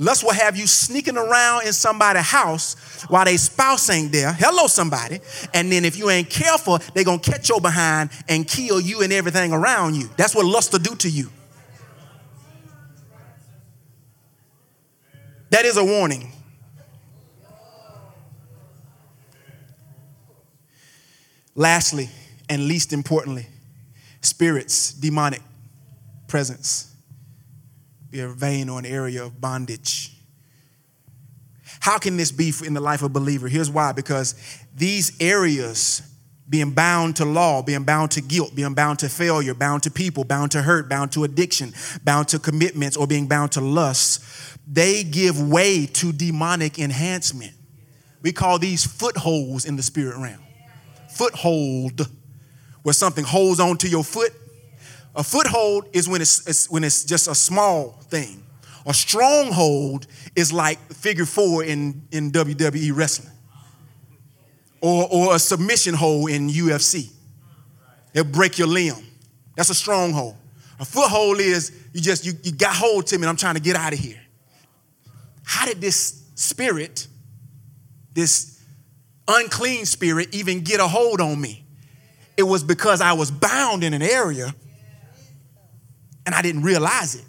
[0.00, 4.32] Lust will have you sneaking around in somebody's house while their spouse ain't there.
[4.32, 5.18] Hello, somebody.
[5.52, 9.02] And then if you ain't careful, they're going to catch your behind and kill you
[9.02, 10.08] and everything around you.
[10.16, 11.30] That's what lust will do to you.
[15.50, 16.30] That is a warning.
[21.56, 22.08] Lastly,
[22.48, 23.46] and least importantly,
[24.20, 25.42] spirits, demonic
[26.28, 26.87] presence,
[28.10, 30.14] vein or an area of bondage.
[31.80, 33.48] How can this be in the life of a believer?
[33.48, 34.34] Here's why because
[34.74, 36.02] these areas,
[36.48, 40.24] being bound to law, being bound to guilt, being bound to failure, bound to people,
[40.24, 41.72] bound to hurt, bound to addiction,
[42.04, 44.22] bound to commitments, or being bound to lust,
[44.66, 47.52] they give way to demonic enhancement.
[48.22, 50.40] We call these footholds in the spirit realm
[51.10, 52.08] foothold
[52.82, 54.32] where something holds on to your foot.
[55.18, 58.40] A foothold is when it's, it's, when it's just a small thing.
[58.86, 60.06] A stronghold
[60.36, 63.32] is like figure four in, in WWE wrestling.
[64.80, 67.10] Or, or a submission hold in UFC.
[68.14, 68.94] It'll break your limb.
[69.56, 70.36] That's a stronghold.
[70.78, 73.60] A foothold is you just you, you got hold to me and I'm trying to
[73.60, 74.20] get out of here.
[75.42, 77.08] How did this spirit,
[78.14, 78.62] this
[79.26, 81.64] unclean spirit even get a hold on me.
[82.36, 84.54] It was because I was bound in an area
[86.28, 87.24] and I didn't realize it.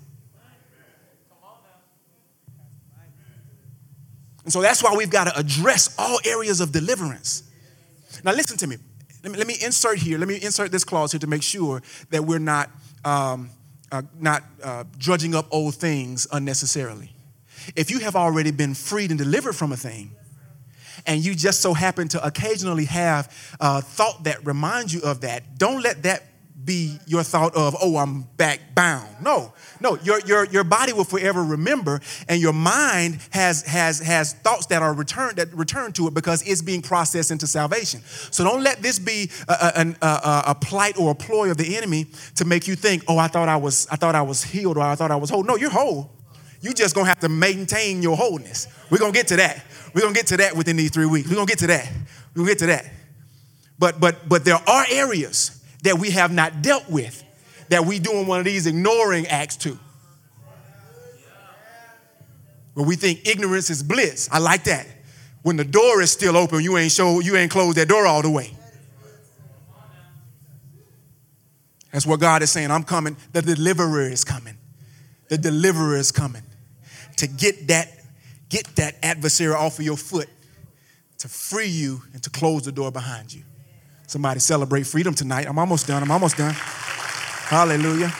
[4.43, 7.43] And so that's why we've got to address all areas of deliverance.
[8.26, 8.76] Now, listen to me.
[9.24, 11.82] Let me, let me insert here, let me insert this clause here to make sure
[12.10, 12.72] that we're not,
[13.06, 13.52] um,
[13.89, 17.14] uh, not uh, drudging up old things unnecessarily.
[17.78, 20.12] If you have already been freed and delivered from a thing,
[21.06, 25.58] and you just so happen to occasionally have a thought that reminds you of that,
[25.58, 26.29] don't let that
[26.64, 29.07] be your thought of, oh, I'm back bound.
[29.22, 34.34] No, no, your, your, your body will forever remember, and your mind has, has, has
[34.34, 38.01] thoughts that are returned that return to it because it's being processed into salvation.
[38.01, 39.53] So don't let this be a,
[40.01, 43.18] a, a, a plight or a ploy of the enemy to make you think, oh,
[43.18, 45.43] I thought I was, I thought I was healed or I thought I was whole.
[45.43, 46.12] No, you're whole.
[46.62, 48.68] You just gonna have to maintain your wholeness.
[48.89, 49.64] We're gonna get to that.
[49.93, 51.30] We're gonna get to that within these three weeks.
[51.30, 51.89] We're gonna get to that.
[52.36, 52.86] We're gonna get to that.
[53.78, 57.24] But but but there are areas that we have not dealt with
[57.70, 59.80] that we doing one of these ignoring acts to.
[62.74, 64.30] Where we think ignorance is bliss.
[64.32, 64.88] I like that.
[65.42, 68.22] When the door is still open, you ain't show, you ain't closed that door all
[68.22, 68.52] the way.
[71.92, 72.70] That's what God is saying.
[72.72, 73.18] I'm coming.
[73.32, 74.58] The deliverer is coming.
[75.30, 76.44] The deliverer is coming
[77.18, 77.92] to get that,
[78.50, 80.30] get that adversary off of your foot,
[81.20, 83.44] to free you and to close the door behind you.
[84.10, 85.45] Somebody celebrate freedom tonight.
[85.47, 86.01] I'm almost done.
[86.01, 86.55] I'm almost done.
[86.55, 88.12] Hallelujah.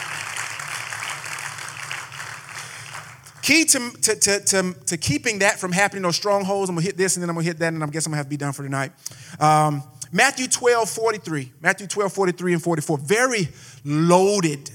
[3.42, 6.96] Key to, to, to, to, to keeping that from happening, those strongholds, I'm gonna hit
[6.96, 8.38] this and then I'm gonna hit that, and I guess I'm gonna have to be
[8.38, 8.92] done for tonight.
[9.40, 9.82] Um,
[10.12, 11.54] Matthew 12, 43.
[11.60, 12.98] Matthew 12, 43 and 44.
[13.00, 13.48] Very
[13.84, 14.70] loaded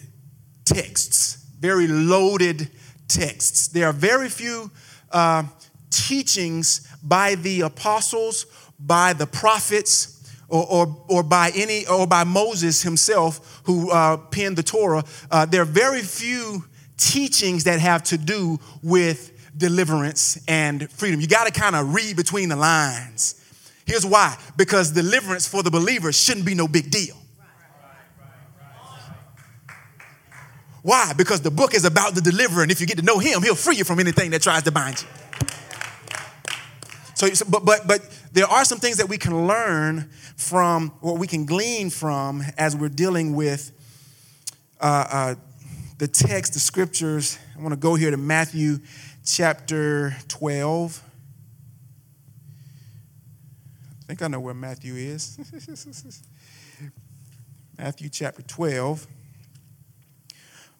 [0.65, 2.69] texts, very loaded
[3.07, 3.69] texts.
[3.69, 4.69] There are very few
[5.13, 5.45] uh,
[5.91, 8.47] teachings by the apostles,
[8.81, 10.14] by the prophets,
[10.49, 15.05] or, or, or, by any or by Moses himself who uh, penned the Torah.
[15.31, 16.65] Uh, there are very few
[16.97, 21.21] teachings that have to do with deliverance and freedom.
[21.21, 23.41] You got to kind of read between the lines.
[23.87, 27.17] Here's why because deliverance for the believer shouldn't be no big deal.
[30.83, 31.15] Why?
[31.17, 33.55] Because the book is about the deliverer, and if you get to know him, he'll
[33.55, 35.09] free you from anything that tries to bind you.
[37.15, 38.03] So, but, but, but
[38.35, 42.75] there are some things that we can learn from, or we can glean from, as
[42.75, 43.71] we're dealing with
[44.81, 45.35] uh, uh,
[45.99, 47.39] the text, the scriptures.
[47.57, 48.81] I want to go here to Matthew
[49.25, 51.01] chapter 12.
[54.03, 55.39] I think I know where Matthew is.
[57.79, 59.07] Matthew chapter 12,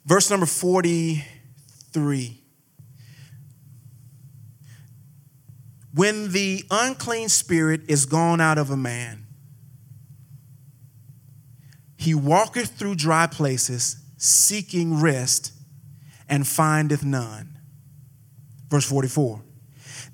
[0.05, 2.44] verse number 43.
[5.95, 9.27] When the unclean spirit is gone out of a man,
[11.97, 15.53] he walketh through dry places, seeking rest,
[16.29, 17.59] and findeth none.
[18.69, 19.41] Verse 44.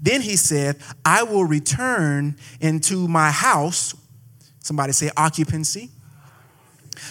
[0.00, 3.94] Then he said, I will return into my house.
[4.60, 5.90] Somebody say occupancy.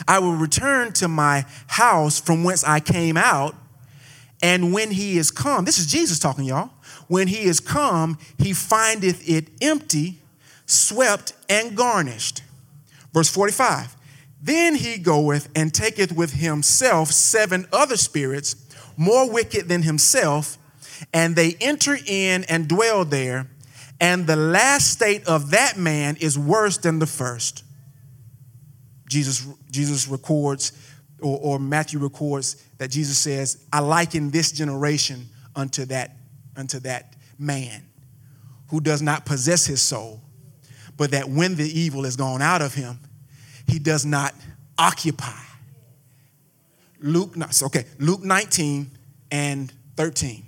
[0.07, 3.55] I will return to my house from whence I came out.
[4.41, 6.69] And when he is come, this is Jesus talking, y'all.
[7.09, 10.21] When he is come, he findeth it empty,
[10.65, 12.41] swept, and garnished.
[13.13, 13.97] Verse 45
[14.41, 18.55] Then he goeth and taketh with himself seven other spirits,
[18.95, 20.57] more wicked than himself
[21.13, 23.49] and they enter in and dwell there,
[23.99, 27.63] and the last state of that man is worse than the first.
[29.07, 30.71] Jesus, Jesus records,
[31.21, 36.15] or, or Matthew records, that Jesus says, I liken this generation unto that,
[36.59, 37.85] unto that man
[38.69, 40.21] who does not possess his soul,
[40.97, 42.99] but that when the evil is gone out of him,
[43.67, 44.33] he does not
[44.77, 45.41] occupy.
[46.99, 48.91] Luke, okay, Luke 19
[49.31, 50.45] and 13.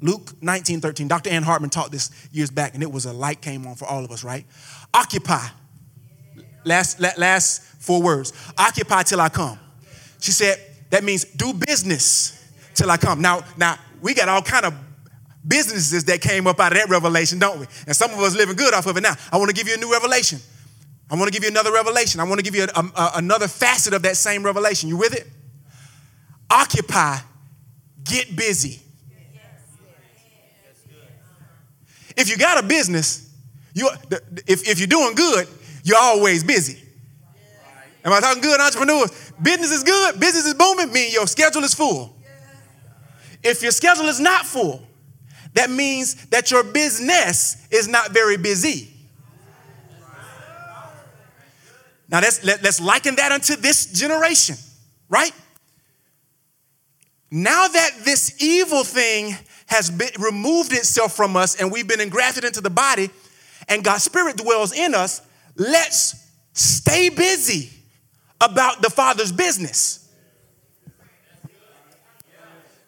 [0.00, 1.06] Luke 19, 13.
[1.08, 1.30] Dr.
[1.30, 4.04] Ann Hartman taught this years back, and it was a light came on for all
[4.04, 4.44] of us, right?
[4.92, 5.46] Occupy.
[6.64, 8.32] Last, last four words.
[8.58, 9.58] Occupy till I come.
[10.20, 10.58] She said,
[10.90, 12.38] that means do business
[12.74, 13.20] till I come.
[13.22, 14.74] Now, now we got all kind of
[15.46, 17.66] businesses that came up out of that revelation, don't we?
[17.86, 19.14] And some of us living good off of it now.
[19.32, 20.40] I want to give you a new revelation.
[21.10, 22.20] I want to give you another revelation.
[22.20, 24.88] I want to give you a, a, another facet of that same revelation.
[24.88, 25.26] You with it?
[26.50, 27.18] Occupy,
[28.04, 28.80] get busy.
[32.16, 33.34] If you got a business,
[33.72, 33.88] you
[34.46, 35.48] if, if you're doing good,
[35.82, 36.78] you're always busy.
[38.04, 39.32] Am I talking good entrepreneurs?
[39.40, 42.21] Business is good, business is booming, mean your schedule is full.
[43.42, 44.86] If your schedule is not full,
[45.54, 48.88] that means that your business is not very busy.
[52.08, 54.56] Now let's, let, let us liken that unto this generation,
[55.08, 55.32] right?
[57.30, 59.34] Now that this evil thing
[59.66, 63.08] has been, removed itself from us and we've been engrafted into the body
[63.68, 65.22] and God's spirit dwells in us,
[65.56, 66.14] let's
[66.52, 67.70] stay busy
[68.42, 70.01] about the Father's business.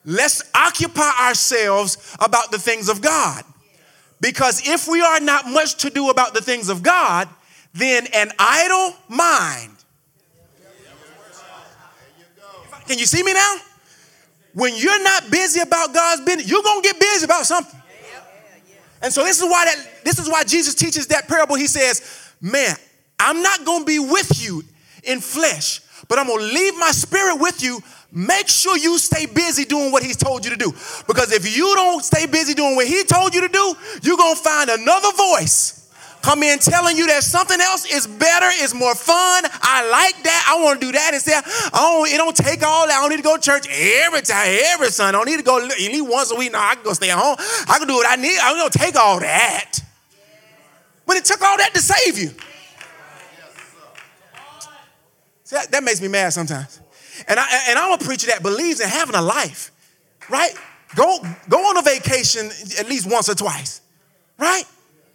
[0.05, 3.45] Let's occupy ourselves about the things of God.
[4.21, 7.29] Because if we are not much to do about the things of God,
[7.73, 9.73] then an idle mind.
[12.87, 13.57] Can you see me now?
[14.55, 17.81] when you're not busy about God's business, you're gonna get busy about something.
[19.03, 21.57] And so this is why that this is why Jesus teaches that parable.
[21.57, 22.75] He says, Man,
[23.19, 24.63] I'm not gonna be with you
[25.03, 27.81] in flesh, but I'm gonna leave my spirit with you.
[28.15, 30.73] Make sure you stay busy doing what he's told you to do.
[31.07, 34.37] Because if you don't stay busy doing what he told you to do, you're gonna
[34.37, 35.85] find another voice
[36.25, 39.45] come in telling you that something else is better, is more fun.
[39.61, 40.47] I like that.
[40.49, 41.45] I want to do that instead.
[41.45, 42.97] I don't, it don't take all that.
[42.97, 45.19] I don't need to go to church every time, every Sunday.
[45.19, 46.53] I don't need to go at least once a week.
[46.53, 47.37] No, I can go stay at home.
[47.69, 48.39] I can do what I need.
[48.41, 49.79] I don't take all that.
[51.07, 52.31] But it took all that to save you.
[55.45, 56.81] See, that, that makes me mad sometimes.
[57.29, 59.71] And, I, and I'm a preacher that believes in having a life,
[60.29, 60.53] right?
[60.95, 63.81] Go, go on a vacation at least once or twice,
[64.39, 64.65] right?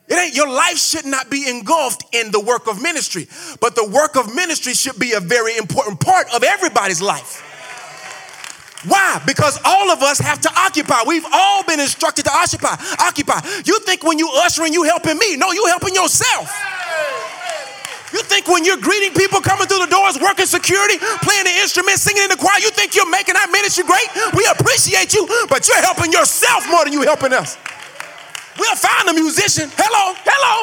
[0.08, 3.28] It ain't your life should not be engulfed in the work of ministry,
[3.62, 7.46] but the work of ministry should be a very important part of everybody's life.
[8.88, 9.22] Why?
[9.28, 11.04] Because all of us have to occupy.
[11.06, 12.76] We've all been instructed to occupy.
[13.00, 13.42] Occupy.
[13.66, 15.36] You think when you ushering, you helping me?
[15.36, 16.50] No, you helping yourself.
[18.12, 21.98] You think when you're greeting people coming through the doors, working security, playing the instrument,
[22.02, 24.10] singing in the choir, you think you're making our ministry great?
[24.34, 27.58] We appreciate you, but you're helping yourself more than you're helping us.
[28.58, 29.70] We'll find a musician.
[29.78, 30.56] Hello, hello.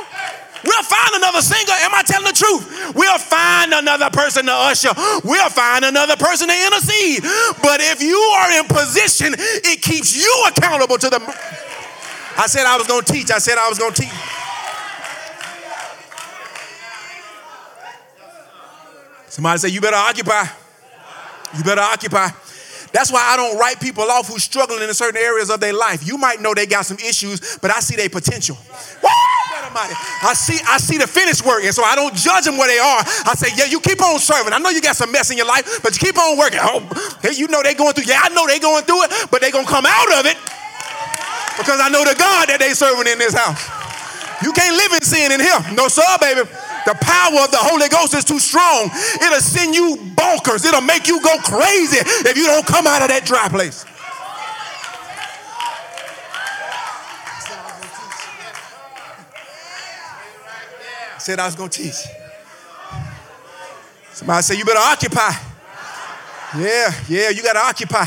[0.66, 1.78] We'll find another singer.
[1.86, 2.92] Am I telling the truth?
[2.94, 4.90] We'll find another person to usher.
[5.22, 7.22] We'll find another person to intercede.
[7.62, 11.20] But if you are in position, it keeps you accountable to the.
[12.36, 13.30] I said I was going to teach.
[13.30, 14.45] I said I was going to teach.
[19.36, 20.48] Somebody say, You better occupy.
[21.58, 22.32] You better occupy.
[22.88, 26.08] That's why I don't write people off who's struggling in certain areas of their life.
[26.08, 28.56] You might know they got some issues, but I see their potential.
[28.64, 32.80] I see, I see the finished work, and so I don't judge them where they
[32.80, 33.04] are.
[33.28, 34.54] I say, yeah, you keep on serving.
[34.54, 36.60] I know you got some mess in your life, but you keep on working.
[36.62, 36.80] Oh,
[37.28, 38.08] you know they going through.
[38.08, 40.40] Yeah, I know they going through it, but they gonna come out of it
[41.60, 43.60] because I know the God that they serving in this house.
[44.40, 45.60] You can't live in sin in here.
[45.76, 46.48] No, sir, baby.
[46.86, 48.88] The power of the Holy Ghost is too strong.
[49.20, 50.64] It'll send you bonkers.
[50.64, 53.84] It'll make you go crazy if you don't come out of that dry place.
[61.14, 62.06] I said I was going to teach.
[64.12, 65.32] Somebody said, You better occupy.
[66.56, 68.06] Yeah, yeah, you got to occupy.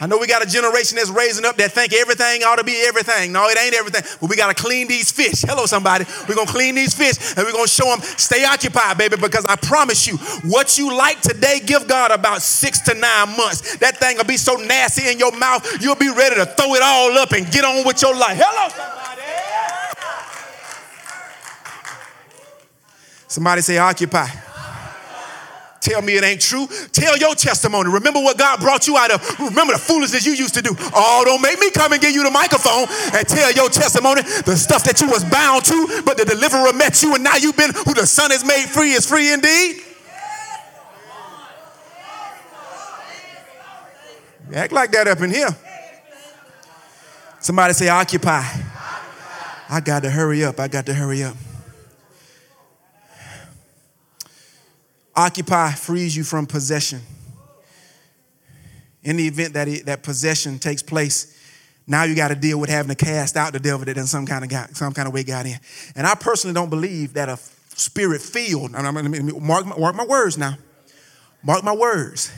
[0.00, 2.82] I know we got a generation that's raising up that think everything ought to be
[2.84, 3.32] everything.
[3.32, 4.02] No, it ain't everything.
[4.20, 5.42] But we got to clean these fish.
[5.42, 6.04] Hello, somebody.
[6.28, 9.16] We're going to clean these fish and we're going to show them stay occupied, baby,
[9.16, 10.16] because I promise you,
[10.50, 13.76] what you like today, give God about six to nine months.
[13.76, 16.82] That thing will be so nasty in your mouth, you'll be ready to throw it
[16.82, 18.40] all up and get on with your life.
[18.42, 19.04] Hello, somebody.
[23.28, 24.43] Somebody say occupy.
[25.84, 26.66] Tell me it ain't true.
[26.92, 27.90] Tell your testimony.
[27.92, 29.20] Remember what God brought you out of.
[29.38, 30.74] Remember the foolishness you used to do.
[30.94, 34.56] Oh, don't make me come and give you the microphone and tell your testimony, the
[34.56, 37.70] stuff that you was bound to, but the deliverer met you and now you've been
[37.84, 39.82] who the Son has made free is free indeed.
[44.54, 45.54] Act like that up in here.
[47.40, 48.42] Somebody say occupy.
[49.68, 50.58] I got to hurry up.
[50.58, 51.36] I got to hurry up.
[55.16, 57.00] Occupy frees you from possession.
[59.02, 61.38] In the event that it, that possession takes place,
[61.86, 64.26] now you got to deal with having to cast out the devil that in some
[64.26, 65.58] kind of got, some kind of way got in.
[65.94, 67.36] And I personally don't believe that a
[67.76, 68.72] spirit filled.
[68.72, 70.56] Mark my, mark my words now.
[71.42, 72.32] Mark my words.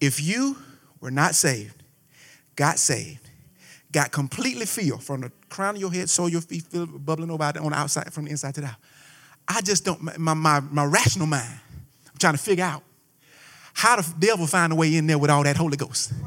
[0.00, 0.56] If you
[1.00, 1.84] were not saved,
[2.56, 3.30] got saved,
[3.92, 7.44] got completely filled from the crown of your head, so your feet feel bubbling over
[7.44, 8.76] on the outside, from the inside to the out.
[9.54, 11.60] I just don't, my, my, my rational mind,
[12.06, 12.82] I'm trying to figure out
[13.74, 16.12] how the devil find a way in there with all that Holy Ghost.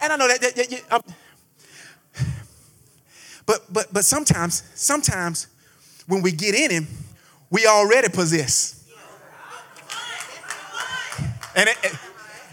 [0.00, 1.02] and I know that, that, that um,
[3.44, 5.46] but but but sometimes, sometimes
[6.06, 6.86] when we get in him,
[7.50, 8.72] we already possess.
[11.54, 11.78] And, it,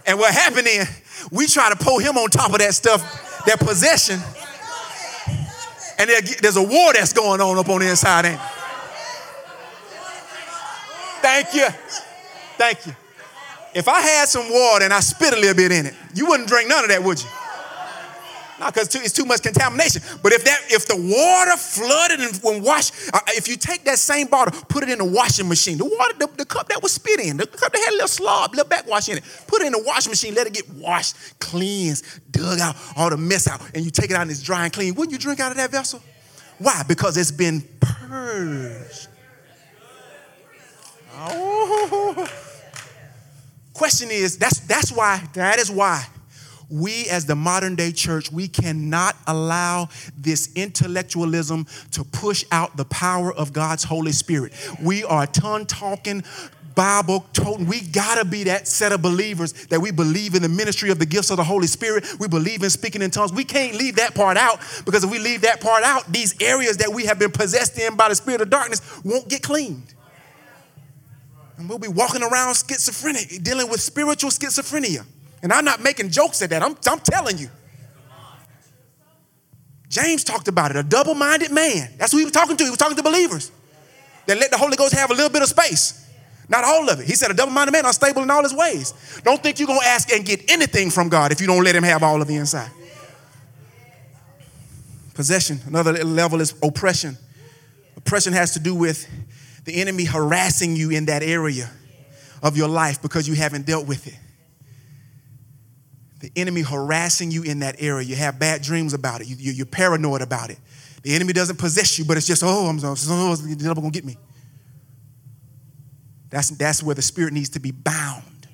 [0.06, 0.88] and what happened is
[1.32, 3.02] we try to pull him on top of that stuff,
[3.46, 4.20] that possession
[6.00, 6.10] and
[6.42, 8.42] there's a war that's going on up on the inside, ain't
[11.22, 11.68] Thank you.
[12.58, 12.94] Thank you.
[13.74, 16.50] If I had some water and I spit a little bit in it, you wouldn't
[16.50, 17.30] drink none of that, would you?
[18.72, 20.02] Because it's too much contamination.
[20.22, 24.00] But if that, if the water flooded and when wash, uh, if you take that
[24.00, 26.94] same bottle, put it in the washing machine, the water, the, the cup that was
[26.94, 29.66] spit in, the cup that had a little slob, little backwash in it, put it
[29.66, 33.62] in the washing machine, let it get washed, cleansed, dug out, all the mess out,
[33.74, 34.96] and you take it out and it's dry and clean.
[34.96, 36.02] Wouldn't you drink out of that vessel?
[36.60, 36.84] Why?
[36.88, 39.08] Because it's been purged.
[41.16, 42.28] Oh.
[43.74, 46.06] Question is, that's that's why, that is why
[46.74, 52.86] we as the modern day church, we cannot allow this intellectualism to push out the
[52.86, 54.54] power of God's Holy Spirit.
[54.82, 56.24] We are tongue talking,
[56.74, 57.68] Bible toting.
[57.68, 61.06] We gotta be that set of believers that we believe in the ministry of the
[61.06, 62.06] gifts of the Holy Spirit.
[62.20, 63.32] We believe in speaking in tongues.
[63.32, 66.78] We can't leave that part out because if we leave that part out, these areas
[66.78, 69.94] that we have been possessed in by the spirit of darkness won't get cleaned.
[71.58, 75.06] And we'll be walking around schizophrenic, dealing with spiritual schizophrenia.
[75.44, 76.64] And I'm not making jokes at that.
[76.64, 77.50] I'm, I'm telling you.
[79.90, 81.92] James talked about it, a double minded man.
[81.98, 82.64] That's who he was talking to.
[82.64, 83.52] He was talking to believers
[84.26, 86.00] that let the Holy Ghost have a little bit of space.
[86.50, 87.06] Not all of it.
[87.06, 88.94] He said, a double minded man, unstable in all his ways.
[89.24, 91.76] Don't think you're going to ask and get anything from God if you don't let
[91.76, 92.72] him have all of the inside.
[95.14, 97.18] Possession, another level is oppression.
[97.98, 99.08] Oppression has to do with
[99.66, 101.70] the enemy harassing you in that area
[102.42, 104.18] of your life because you haven't dealt with it
[106.24, 108.08] the enemy harassing you in that area.
[108.08, 109.28] You have bad dreams about it.
[109.28, 110.58] You, are paranoid about it.
[111.02, 114.06] The enemy doesn't possess you, but it's just, oh, I'm oh, the devil gonna get
[114.06, 114.16] me.
[116.30, 118.48] That's, that's where the spirit needs to be bound.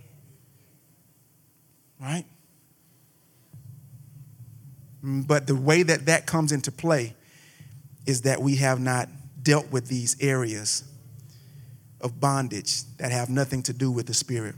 [2.01, 2.25] Right?
[5.05, 7.15] Mm, but the way that that comes into play
[8.07, 9.09] is that we have not
[9.43, 10.83] dealt with these areas
[12.01, 14.55] of bondage that have nothing to do with the spirit.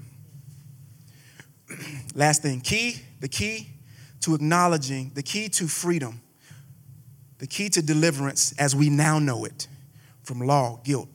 [2.15, 3.67] Last thing, key, the key
[4.21, 6.21] to acknowledging, the key to freedom,
[7.39, 9.67] the key to deliverance as we now know it
[10.23, 11.09] from law, guilt,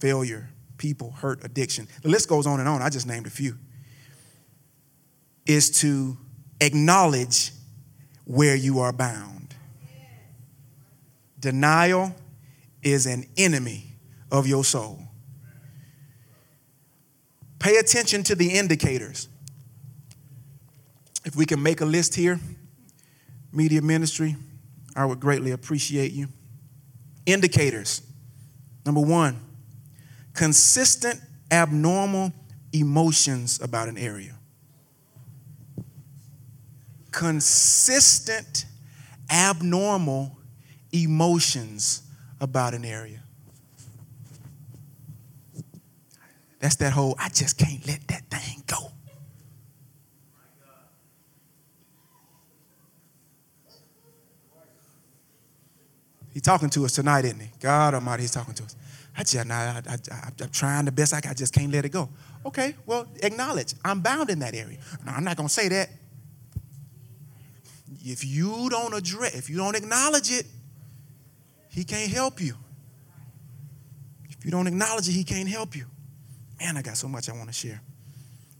[0.00, 1.86] failure, people, hurt, addiction.
[2.02, 2.80] The list goes on and on.
[2.80, 3.56] I just named a few.
[5.46, 6.16] Is to
[6.60, 7.52] acknowledge
[8.24, 9.54] where you are bound.
[11.38, 12.14] Denial
[12.82, 13.92] is an enemy
[14.30, 14.98] of your soul.
[17.58, 19.28] Pay attention to the indicators.
[21.24, 22.40] If we can make a list here,
[23.52, 24.36] media ministry,
[24.96, 26.28] I would greatly appreciate you.
[27.26, 28.02] Indicators.
[28.86, 29.38] Number one,
[30.34, 32.32] consistent abnormal
[32.72, 34.36] emotions about an area
[37.10, 38.66] consistent,
[39.30, 40.38] abnormal
[40.92, 42.02] emotions
[42.40, 43.22] about an area.
[46.58, 48.92] That's that whole, I just can't let that thing go.
[56.32, 57.50] He's talking to us tonight, isn't he?
[57.60, 58.76] God Almighty, he's talking to us.
[59.16, 61.32] I just, I, I, I, I'm trying the best I can.
[61.32, 62.08] I just can't let it go.
[62.46, 63.74] Okay, well, acknowledge.
[63.84, 64.78] I'm bound in that area.
[65.04, 65.90] No, I'm not going to say that
[68.04, 70.46] if you don't address, if you don't acknowledge it,
[71.68, 72.54] he can't help you.
[74.30, 75.84] If you don't acknowledge it, he can't help you.
[76.58, 77.80] Man, I got so much I want to share.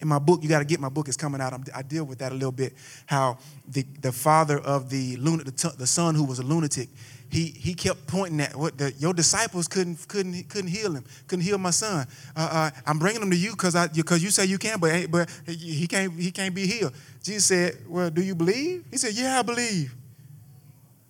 [0.01, 1.53] In my book, you got to get my book is coming out.
[1.75, 2.75] i deal with that a little bit.
[3.07, 6.89] How the, the father of the lunatic, the son who was a lunatic,
[7.31, 11.45] he, he kept pointing at what the, your disciples couldn't couldn't couldn't heal him, couldn't
[11.45, 12.07] heal my son.
[12.35, 15.09] Uh, uh, I'm bringing him to you because I because you say you can, but
[15.11, 16.93] but he can't he can't be healed.
[17.23, 19.95] Jesus said, "Well, do you believe?" He said, "Yeah, I believe."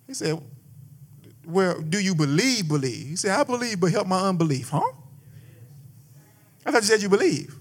[0.05, 0.39] He said,
[1.43, 2.67] "Well, do you believe?
[2.67, 4.91] Believe?" He said, "I believe, but help my unbelief." Huh?
[6.63, 7.55] I thought you said you believe.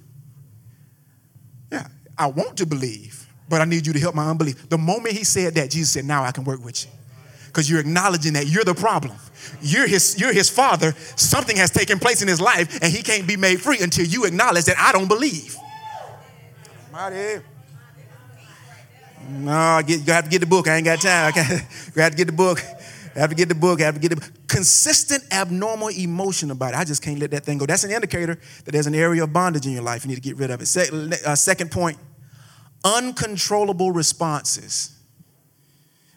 [1.72, 1.86] Yeah,
[2.18, 4.68] I want to believe, but I need you to help my unbelief.
[4.68, 6.90] The moment he said that, Jesus said, "Now I can work with you."
[7.50, 9.16] Because you're acknowledging that you're the problem.
[9.60, 10.92] You're his, you're his father.
[11.16, 14.24] Something has taken place in his life, and he can't be made free until you
[14.24, 15.56] acknowledge that I don't believe.
[16.92, 17.42] Mighty.
[19.28, 20.68] No, get, you have to get the book.
[20.68, 21.32] I ain't got time.
[21.36, 21.40] I
[22.00, 22.62] have to get the book.
[23.14, 23.80] I have to get the book.
[23.80, 26.76] I have to get the consistent abnormal emotion about it.
[26.76, 27.66] I just can't let that thing go.
[27.66, 30.04] That's an indicator that there's an area of bondage in your life.
[30.04, 30.76] You need to get rid of it.
[31.26, 31.98] Uh, second point:
[32.84, 34.99] uncontrollable responses.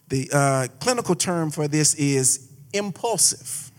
[0.09, 3.71] The uh, clinical term for this is impulsive.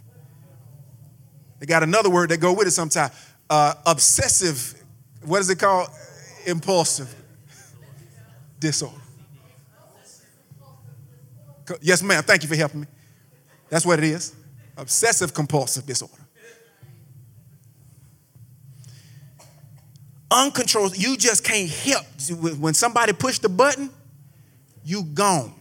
[1.58, 3.12] They got another word that go with it sometimes.
[3.48, 4.82] Uh, obsessive,
[5.22, 5.88] what is it called?
[6.46, 7.14] Impulsive
[8.58, 9.00] disorder.
[11.80, 12.22] Yes, ma'am.
[12.22, 12.86] Thank you for helping me.
[13.70, 14.34] That's what it is.
[14.76, 16.12] Obsessive compulsive disorder.
[20.30, 20.98] Uncontrolled.
[20.98, 22.04] You just can't help.
[22.58, 23.88] When somebody push the button,
[24.84, 25.54] you gone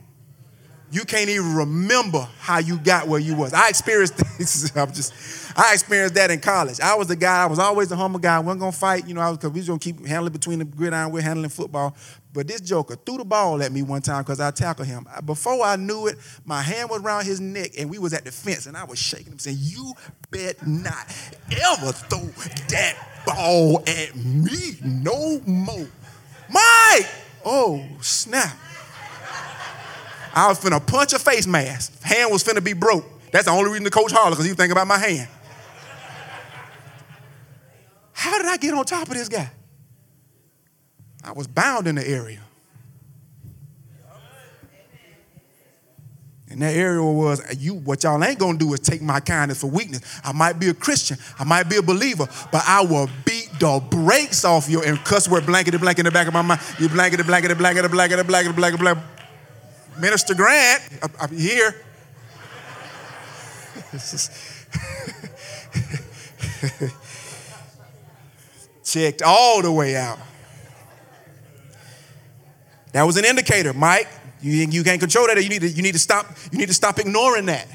[0.94, 3.52] you can't even remember how you got where you was.
[3.52, 4.72] I experienced this.
[4.78, 5.12] I'm just,
[5.58, 6.80] I experienced that in college.
[6.80, 7.42] I was the guy.
[7.42, 8.36] I was always the humble guy.
[8.36, 9.22] I wasn't gonna fight, you know.
[9.22, 11.12] I was because we was gonna keep handling between the gridiron.
[11.12, 11.96] We're handling football.
[12.32, 15.08] But this joker threw the ball at me one time because I tackled him.
[15.26, 18.32] Before I knew it, my hand was around his neck and we was at the
[18.32, 19.94] fence and I was shaking him, saying, "You
[20.30, 21.08] bet not
[21.52, 22.20] ever throw
[22.70, 25.88] that ball at me no more,
[26.50, 27.10] Mike."
[27.46, 28.56] Oh snap!
[30.34, 32.02] I was finna punch a face mask.
[32.02, 33.06] Hand was finna be broke.
[33.32, 35.28] That's the only reason the coach hollered, because he was thinking about my hand.
[38.14, 39.50] How did I get on top of this guy?
[41.24, 42.40] I was bound in the area.
[46.50, 47.74] And that area was you.
[47.74, 50.02] What y'all ain't gonna do is take my kindness for weakness.
[50.24, 53.84] I might be a Christian, I might be a believer, but I will beat the
[53.90, 56.62] brakes off you and cuss word blankety blank in the back of my mind.
[56.80, 59.23] You blankety blankety blankety blankety blankety blankety blankety.
[60.00, 60.82] Minister Grant,
[61.20, 61.76] I'm here.
[68.84, 70.20] Checked all the way out.
[72.92, 74.08] That was an indicator, Mike.
[74.42, 75.42] You, you can't control that.
[75.42, 76.28] You need to, you need to stop.
[76.52, 77.68] You need to stop ignoring that.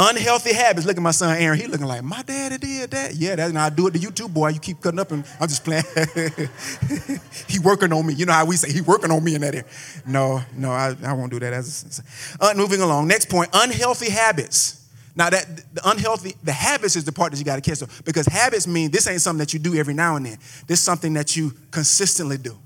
[0.00, 0.86] Unhealthy habits.
[0.86, 1.58] Look at my son Aaron.
[1.58, 3.16] He looking like my daddy did that.
[3.16, 4.50] Yeah, that's and I do it to you too, boy.
[4.50, 5.82] You keep cutting up and I'm just playing.
[7.48, 8.14] he working on me.
[8.14, 9.66] You know how we say he working on me in that area.
[10.06, 11.52] No, no, I, I won't do that.
[11.52, 12.00] As
[12.40, 13.08] uh, moving along.
[13.08, 14.88] Next point: unhealthy habits.
[15.16, 18.26] Now that the unhealthy, the habits is the part that you got to catch because
[18.26, 20.38] habits mean this ain't something that you do every now and then.
[20.68, 22.56] This is something that you consistently do.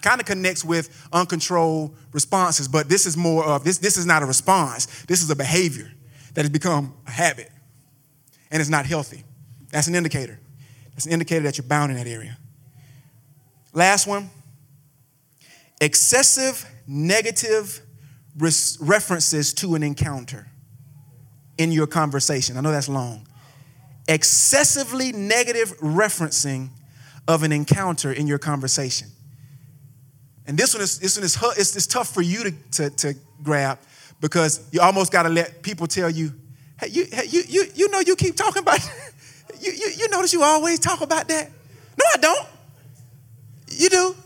[0.00, 3.78] Kind of connects with uncontrolled responses, but this is more of this.
[3.78, 4.86] This is not a response.
[5.06, 5.90] This is a behavior
[6.38, 7.50] that has become a habit
[8.52, 9.24] and it's not healthy.
[9.72, 10.38] That's an indicator.
[10.92, 12.38] That's an indicator that you're bound in that area.
[13.72, 14.30] Last one
[15.80, 17.80] excessive negative
[18.38, 20.46] res- references to an encounter
[21.58, 22.56] in your conversation.
[22.56, 23.26] I know that's long.
[24.06, 26.68] Excessively negative referencing
[27.26, 29.08] of an encounter in your conversation.
[30.46, 33.14] And this one is, this one is it's, it's tough for you to, to, to
[33.42, 33.80] grab
[34.20, 36.32] because you almost got to let people tell you,
[36.80, 38.78] hey, you, hey, you, you, you know you keep talking about,
[39.60, 41.50] you, you, you notice you always talk about that.
[41.98, 42.46] No, I don't.
[43.68, 44.16] You do.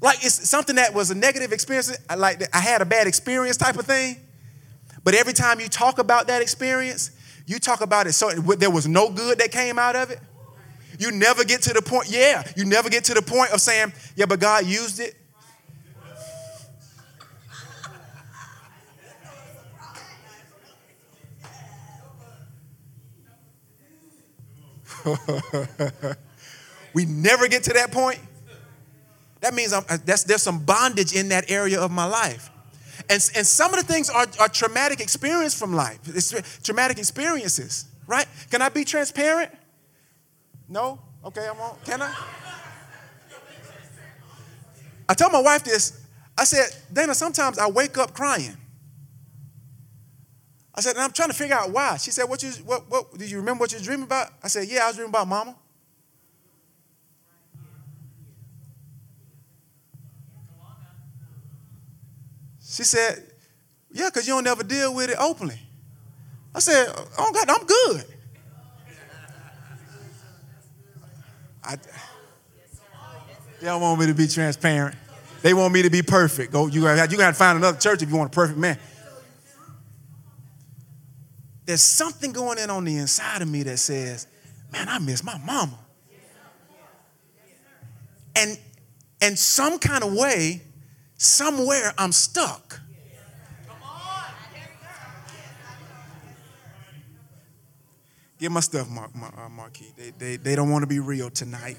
[0.00, 3.76] Like it's something that was a negative experience, like I had a bad experience type
[3.76, 4.16] of thing.
[5.02, 7.10] But every time you talk about that experience,
[7.46, 10.20] you talk about it so there was no good that came out of it.
[10.98, 13.92] You never get to the point, yeah, you never get to the point of saying,
[14.16, 15.14] yeah, but God used it.
[26.94, 28.18] we never get to that point.
[29.40, 32.50] That means I'm, uh, that's, there's some bondage in that area of my life.
[33.08, 35.98] And, and some of the things are, are traumatic experience from life.
[36.06, 38.26] It's traumatic experiences, right?
[38.50, 39.52] Can I be transparent?
[40.68, 40.98] No?
[41.24, 41.82] Okay, I won't.
[41.84, 42.14] Can I?
[45.08, 46.04] I told my wife this.
[46.36, 48.56] I said, Dana, sometimes I wake up crying.
[50.78, 51.96] I said, and I'm trying to figure out why.
[51.96, 54.30] She said, what you, what, what, did you remember what you were dreaming about?
[54.44, 55.56] I said, yeah, I was dreaming about mama.
[62.78, 63.24] She said,
[63.90, 65.58] Yeah, because you don't ever deal with it openly.
[66.54, 66.86] I said,
[67.18, 68.04] Oh God, I'm good.
[71.64, 71.76] I,
[73.60, 74.94] they don't want me to be transparent.
[75.42, 76.52] They want me to be perfect.
[76.52, 78.78] Go, you got you got to find another church if you want a perfect man.
[81.68, 84.26] There's something going in on the inside of me that says,
[84.72, 85.78] "Man, I miss my mama."
[88.34, 88.58] And
[89.20, 90.62] and some kind of way,
[91.18, 92.80] somewhere I'm stuck.
[98.38, 99.92] Get my stuff, Mark, uh, Marquis.
[99.94, 101.76] They, they, they don't want to be real tonight.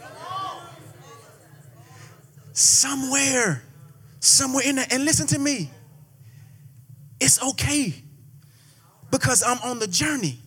[2.54, 3.64] Somewhere,
[4.20, 4.88] somewhere in there.
[4.92, 5.72] And listen to me.
[7.20, 8.04] It's okay
[9.12, 10.40] because I'm on the journey.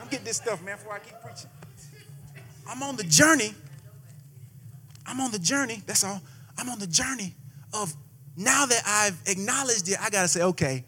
[0.00, 1.50] I'm getting this stuff, man, before I keep preaching.
[2.68, 3.54] I'm on the journey.
[5.06, 5.82] I'm on the journey.
[5.86, 6.20] That's all.
[6.58, 7.34] I'm on the journey
[7.72, 7.94] of
[8.36, 10.84] now that I've acknowledged it, I got to say, okay,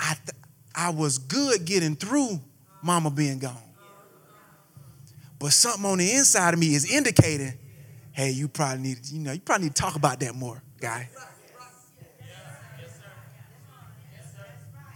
[0.00, 0.36] I, th-
[0.74, 2.40] I was good getting through
[2.82, 3.56] mama being gone.
[5.38, 7.54] But something on the inside of me is indicating,
[8.12, 11.08] hey, you probably need, you know, you probably need to talk about that more, guy.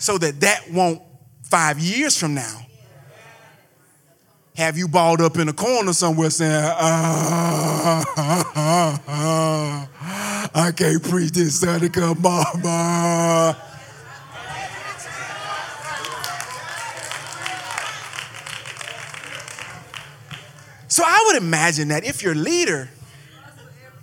[0.02, 1.00] So that that won't
[1.44, 2.66] five years from now
[4.56, 11.30] have you balled up in a corner somewhere saying, ah, ah, ah, I can't preach
[11.30, 13.56] this Sunday because mama.
[20.88, 22.90] So I would imagine that if your leader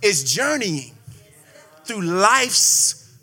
[0.01, 0.93] is journeying
[1.83, 3.17] through life's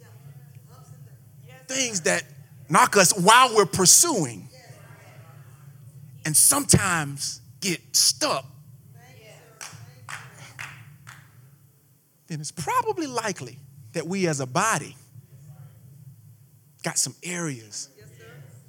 [1.68, 2.22] things that
[2.68, 4.48] knock us while we're pursuing,
[6.24, 8.44] and sometimes get stuck,
[12.26, 13.58] then it's probably likely
[13.92, 14.96] that we as a body
[16.82, 17.88] got some areas